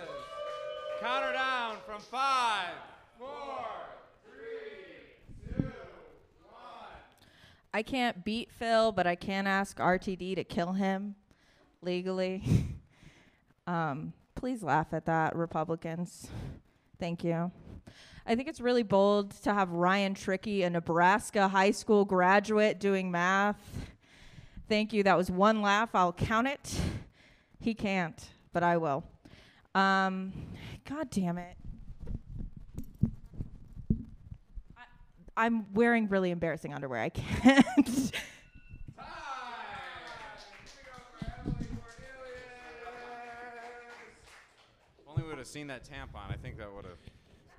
I 7.77 7.83
can't 7.83 8.25
beat 8.25 8.51
Phil, 8.51 8.91
but 8.91 9.07
I 9.07 9.17
can 9.17 9.47
ask 9.47 9.77
RTD 9.77 10.37
to 10.37 10.45
kill 10.45 10.73
him 10.73 11.15
legally. 11.83 12.43
um, 13.67 14.15
please 14.35 14.63
laugh 14.63 14.95
at 14.95 15.05
that, 15.05 15.37
Republicans. 15.37 16.27
Thank 16.99 17.23
you. 17.23 17.53
I 18.27 18.35
think 18.35 18.49
it's 18.49 18.63
really 18.63 18.83
bold 18.83 19.33
to 19.43 19.53
have 19.53 19.73
Ryan 19.73 20.15
Tricky, 20.15 20.63
a 20.63 20.71
Nebraska 20.71 21.49
high 21.49 21.71
school 21.71 22.07
graduate, 22.07 22.81
doing 22.81 23.11
math. 23.11 23.61
Thank 24.71 24.95
you. 24.95 25.03
That 25.03 25.19
was 25.19 25.31
one 25.31 25.61
laugh. 25.61 25.91
I'll 25.93 26.15
count 26.15 26.49
it. 26.49 26.81
He 27.61 27.75
can't, 27.75 28.27
but 28.55 28.63
I 28.63 28.79
will. 28.79 29.05
Um, 29.75 30.33
God 30.87 31.11
damn 31.11 31.37
it. 31.37 31.59
I'm 35.37 35.73
wearing 35.75 36.09
really 36.09 36.31
embarrassing 36.31 36.73
underwear. 36.73 37.01
I 37.01 37.09
can't. 37.11 38.13
Only 45.09 45.23
we 45.23 45.29
would 45.29 45.39
have 45.39 45.47
seen 45.47 45.67
that 45.67 45.85
tampon, 45.85 46.31
I 46.31 46.37
think 46.37 46.57
that 46.59 46.73
would 46.75 46.85
have 46.85 46.99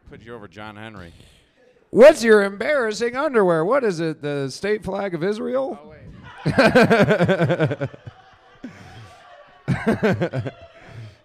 put 0.09 0.21
you 0.21 0.33
over 0.33 0.47
John 0.47 0.75
Henry. 0.75 1.13
What's 1.89 2.23
your 2.23 2.43
embarrassing 2.43 3.15
underwear? 3.15 3.63
What 3.63 3.83
is 3.83 3.99
it? 3.99 4.21
The 4.21 4.49
state 4.49 4.83
flag 4.83 5.13
of 5.13 5.23
Israel? 5.23 5.79
Oh, 5.81 5.93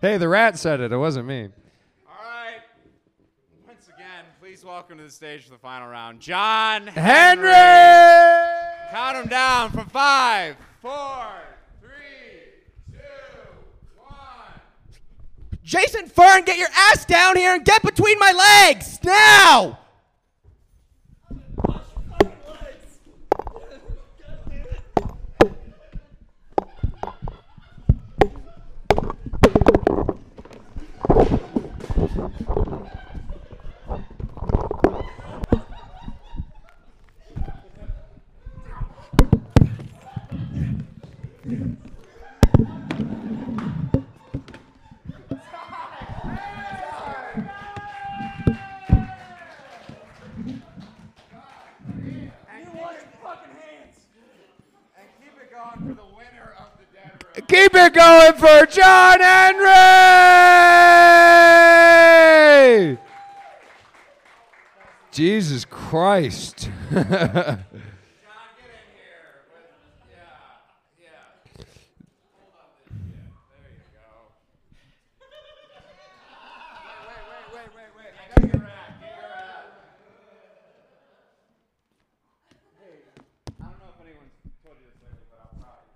hey, 0.01 0.17
the 0.19 0.29
rat 0.29 0.59
said 0.59 0.81
it. 0.81 0.93
It 0.93 0.97
wasn't 0.97 1.27
me. 1.27 1.49
All 2.09 2.15
right. 2.25 2.61
Once 3.67 3.89
again, 3.89 4.25
please 4.63 4.69
welcome 4.69 4.99
to 4.99 5.05
the 5.05 5.11
stage 5.11 5.45
for 5.45 5.51
the 5.51 5.59
final 5.59 5.89
round, 5.89 6.21
John 6.21 6.87
Henry! 6.87 7.53
Count 8.91 9.17
him 9.17 9.27
down 9.27 9.71
from 9.71 9.87
five, 9.89 10.57
four, 10.81 11.27
three, 11.81 11.91
two, 12.91 12.99
one. 13.97 14.61
Jason 15.65 16.07
Fern, 16.07 16.45
get 16.45 16.59
your 16.59 16.69
ass 16.91 17.05
down 17.05 17.37
here 17.37 17.55
and 17.55 17.65
get 17.65 17.83
between 17.83 18.19
my 18.19 18.33
legs 18.33 19.01
now! 19.03 19.79
Keep 57.53 57.75
it 57.75 57.93
going 57.93 58.32
for 58.43 58.67
John 58.67 59.21
Henry! 59.21 59.69
Jesus 65.13 65.65
Christ. 65.65 66.69
I 66.91 66.95
don't 66.95 67.07
know 83.79 83.87
if 83.87 84.03
anyone's 84.03 84.35
told 84.65 84.75
you 84.81 84.87
this 84.91 84.99
lately, 85.05 85.23
but 85.31 85.39
I'm 85.39 85.55
proud. 85.61 85.87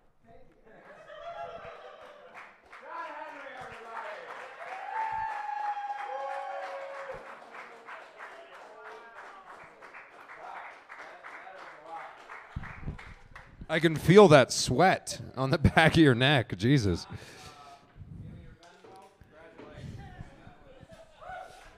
I 13.69 13.81
can 13.81 13.97
feel 13.97 14.29
that 14.29 14.53
sweat 14.53 15.21
on 15.37 15.51
the 15.51 15.59
back 15.75 15.93
of 15.93 15.99
your 15.99 16.15
neck. 16.15 16.57
Jesus. 16.57 17.07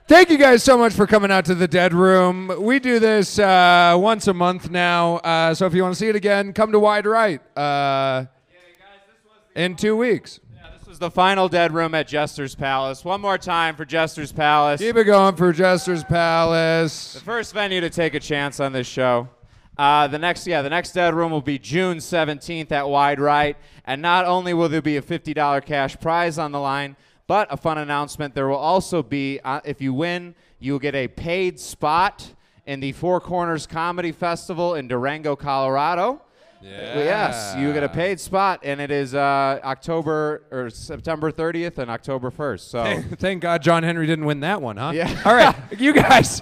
Thank 0.07 0.31
you 0.31 0.37
guys 0.39 0.63
so 0.63 0.75
much 0.75 0.93
for 0.93 1.05
coming 1.05 1.29
out 1.29 1.45
to 1.45 1.55
the 1.55 1.67
Dead 1.67 1.93
Room. 1.93 2.51
We 2.59 2.79
do 2.79 2.97
this 2.97 3.37
uh, 3.37 3.95
once 3.99 4.27
a 4.27 4.33
month 4.33 4.71
now. 4.71 5.17
Uh, 5.17 5.53
so 5.53 5.67
if 5.67 5.73
you 5.75 5.83
want 5.83 5.93
to 5.93 5.99
see 5.99 6.07
it 6.09 6.15
again, 6.15 6.51
come 6.51 6.71
to 6.71 6.79
Wide 6.79 7.05
Right 7.05 7.41
uh, 7.55 8.25
in 9.55 9.75
two 9.75 9.95
weeks. 9.95 10.39
Yeah, 10.55 10.63
This 10.79 10.87
was 10.87 10.97
the 10.97 11.11
final 11.11 11.47
dead 11.47 11.73
room 11.73 11.93
at 11.93 12.07
Jester's 12.07 12.55
Palace. 12.55 13.05
One 13.05 13.21
more 13.21 13.37
time 13.37 13.75
for 13.75 13.85
Jester's 13.85 14.31
Palace. 14.31 14.81
Keep 14.81 14.95
it 14.95 15.03
going 15.03 15.35
for 15.35 15.53
Jester's 15.53 16.03
Palace. 16.03 17.13
The 17.13 17.19
first 17.19 17.53
venue 17.53 17.79
to 17.81 17.91
take 17.91 18.15
a 18.15 18.19
chance 18.19 18.59
on 18.59 18.73
this 18.73 18.87
show. 18.87 19.29
Uh, 19.79 20.07
the 20.07 20.19
next, 20.19 20.45
yeah, 20.45 20.61
the 20.61 20.69
next 20.69 20.91
dead 20.91 21.13
room 21.13 21.31
will 21.31 21.39
be 21.39 21.57
June 21.57 21.99
17th 21.99 22.69
at 22.73 22.89
Wide 22.89 23.17
Right, 23.17 23.55
and 23.85 24.01
not 24.01 24.25
only 24.25 24.53
will 24.53 24.67
there 24.67 24.81
be 24.81 24.97
a 24.97 25.01
$50 25.01 25.65
cash 25.65 25.97
prize 26.01 26.37
on 26.37 26.51
the 26.51 26.59
line, 26.59 26.97
but 27.27 27.47
a 27.49 27.55
fun 27.55 27.77
announcement. 27.77 28.35
There 28.35 28.49
will 28.49 28.57
also 28.57 29.01
be, 29.01 29.39
uh, 29.41 29.61
if 29.63 29.79
you 29.79 29.93
win, 29.93 30.35
you 30.59 30.73
will 30.73 30.79
get 30.79 30.95
a 30.95 31.07
paid 31.07 31.61
spot 31.61 32.33
in 32.65 32.81
the 32.81 32.91
Four 32.91 33.21
Corners 33.21 33.65
Comedy 33.65 34.11
Festival 34.11 34.75
in 34.75 34.89
Durango, 34.89 35.37
Colorado. 35.37 36.23
Yeah. 36.61 36.95
Yes, 36.95 37.55
you 37.57 37.71
get 37.71 37.83
a 37.83 37.87
paid 37.87 38.19
spot, 38.19 38.59
and 38.63 38.81
it 38.81 38.91
is 38.91 39.15
uh, 39.15 39.61
October 39.63 40.43
or 40.51 40.69
September 40.69 41.31
30th 41.31 41.77
and 41.77 41.89
October 41.89 42.31
1st. 42.31 42.59
So. 42.59 42.83
Thank, 42.83 43.19
thank 43.19 43.41
God 43.41 43.61
John 43.61 43.83
Henry 43.83 44.07
didn't 44.07 44.25
win 44.25 44.41
that 44.41 44.61
one, 44.61 44.75
huh? 44.75 44.91
Yeah. 44.93 45.21
All 45.23 45.33
right, 45.33 45.55
you 45.79 45.93
guys, 45.93 46.41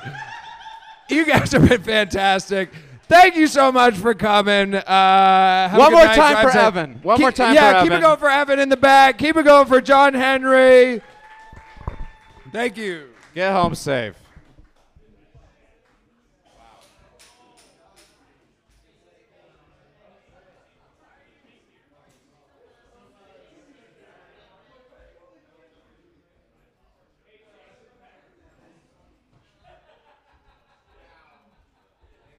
you 1.11 1.23
guys 1.23 1.51
have 1.51 1.69
been 1.69 1.83
fantastic. 1.83 2.71
Thank 3.09 3.35
you 3.37 3.47
so 3.47 3.71
much 3.71 3.95
for 3.95 4.13
coming. 4.13 4.75
Uh, 4.75 4.83
have 4.85 5.77
One 5.79 5.93
more 5.93 6.03
night. 6.03 6.15
time 6.15 6.31
Drive 6.33 6.43
for 6.45 6.51
safe. 6.51 6.61
Evan. 6.61 6.99
One 7.03 7.15
Keep- 7.17 7.21
more 7.23 7.31
time 7.31 7.55
yeah, 7.55 7.81
keep 7.81 7.91
Evan. 7.91 7.99
it 7.99 8.01
going 8.01 8.17
for 8.19 8.29
Evan 8.29 8.59
in 8.59 8.67
the 8.69 8.75
back. 8.77 9.17
Keep 9.17 9.37
it 9.37 9.43
going 9.45 9.65
for 9.67 9.79
John 9.79 10.13
Henry. 10.13 11.01
Thank 12.51 12.75
you. 12.77 13.07
Get 13.33 13.51
home 13.53 13.75
safe. 13.75 14.15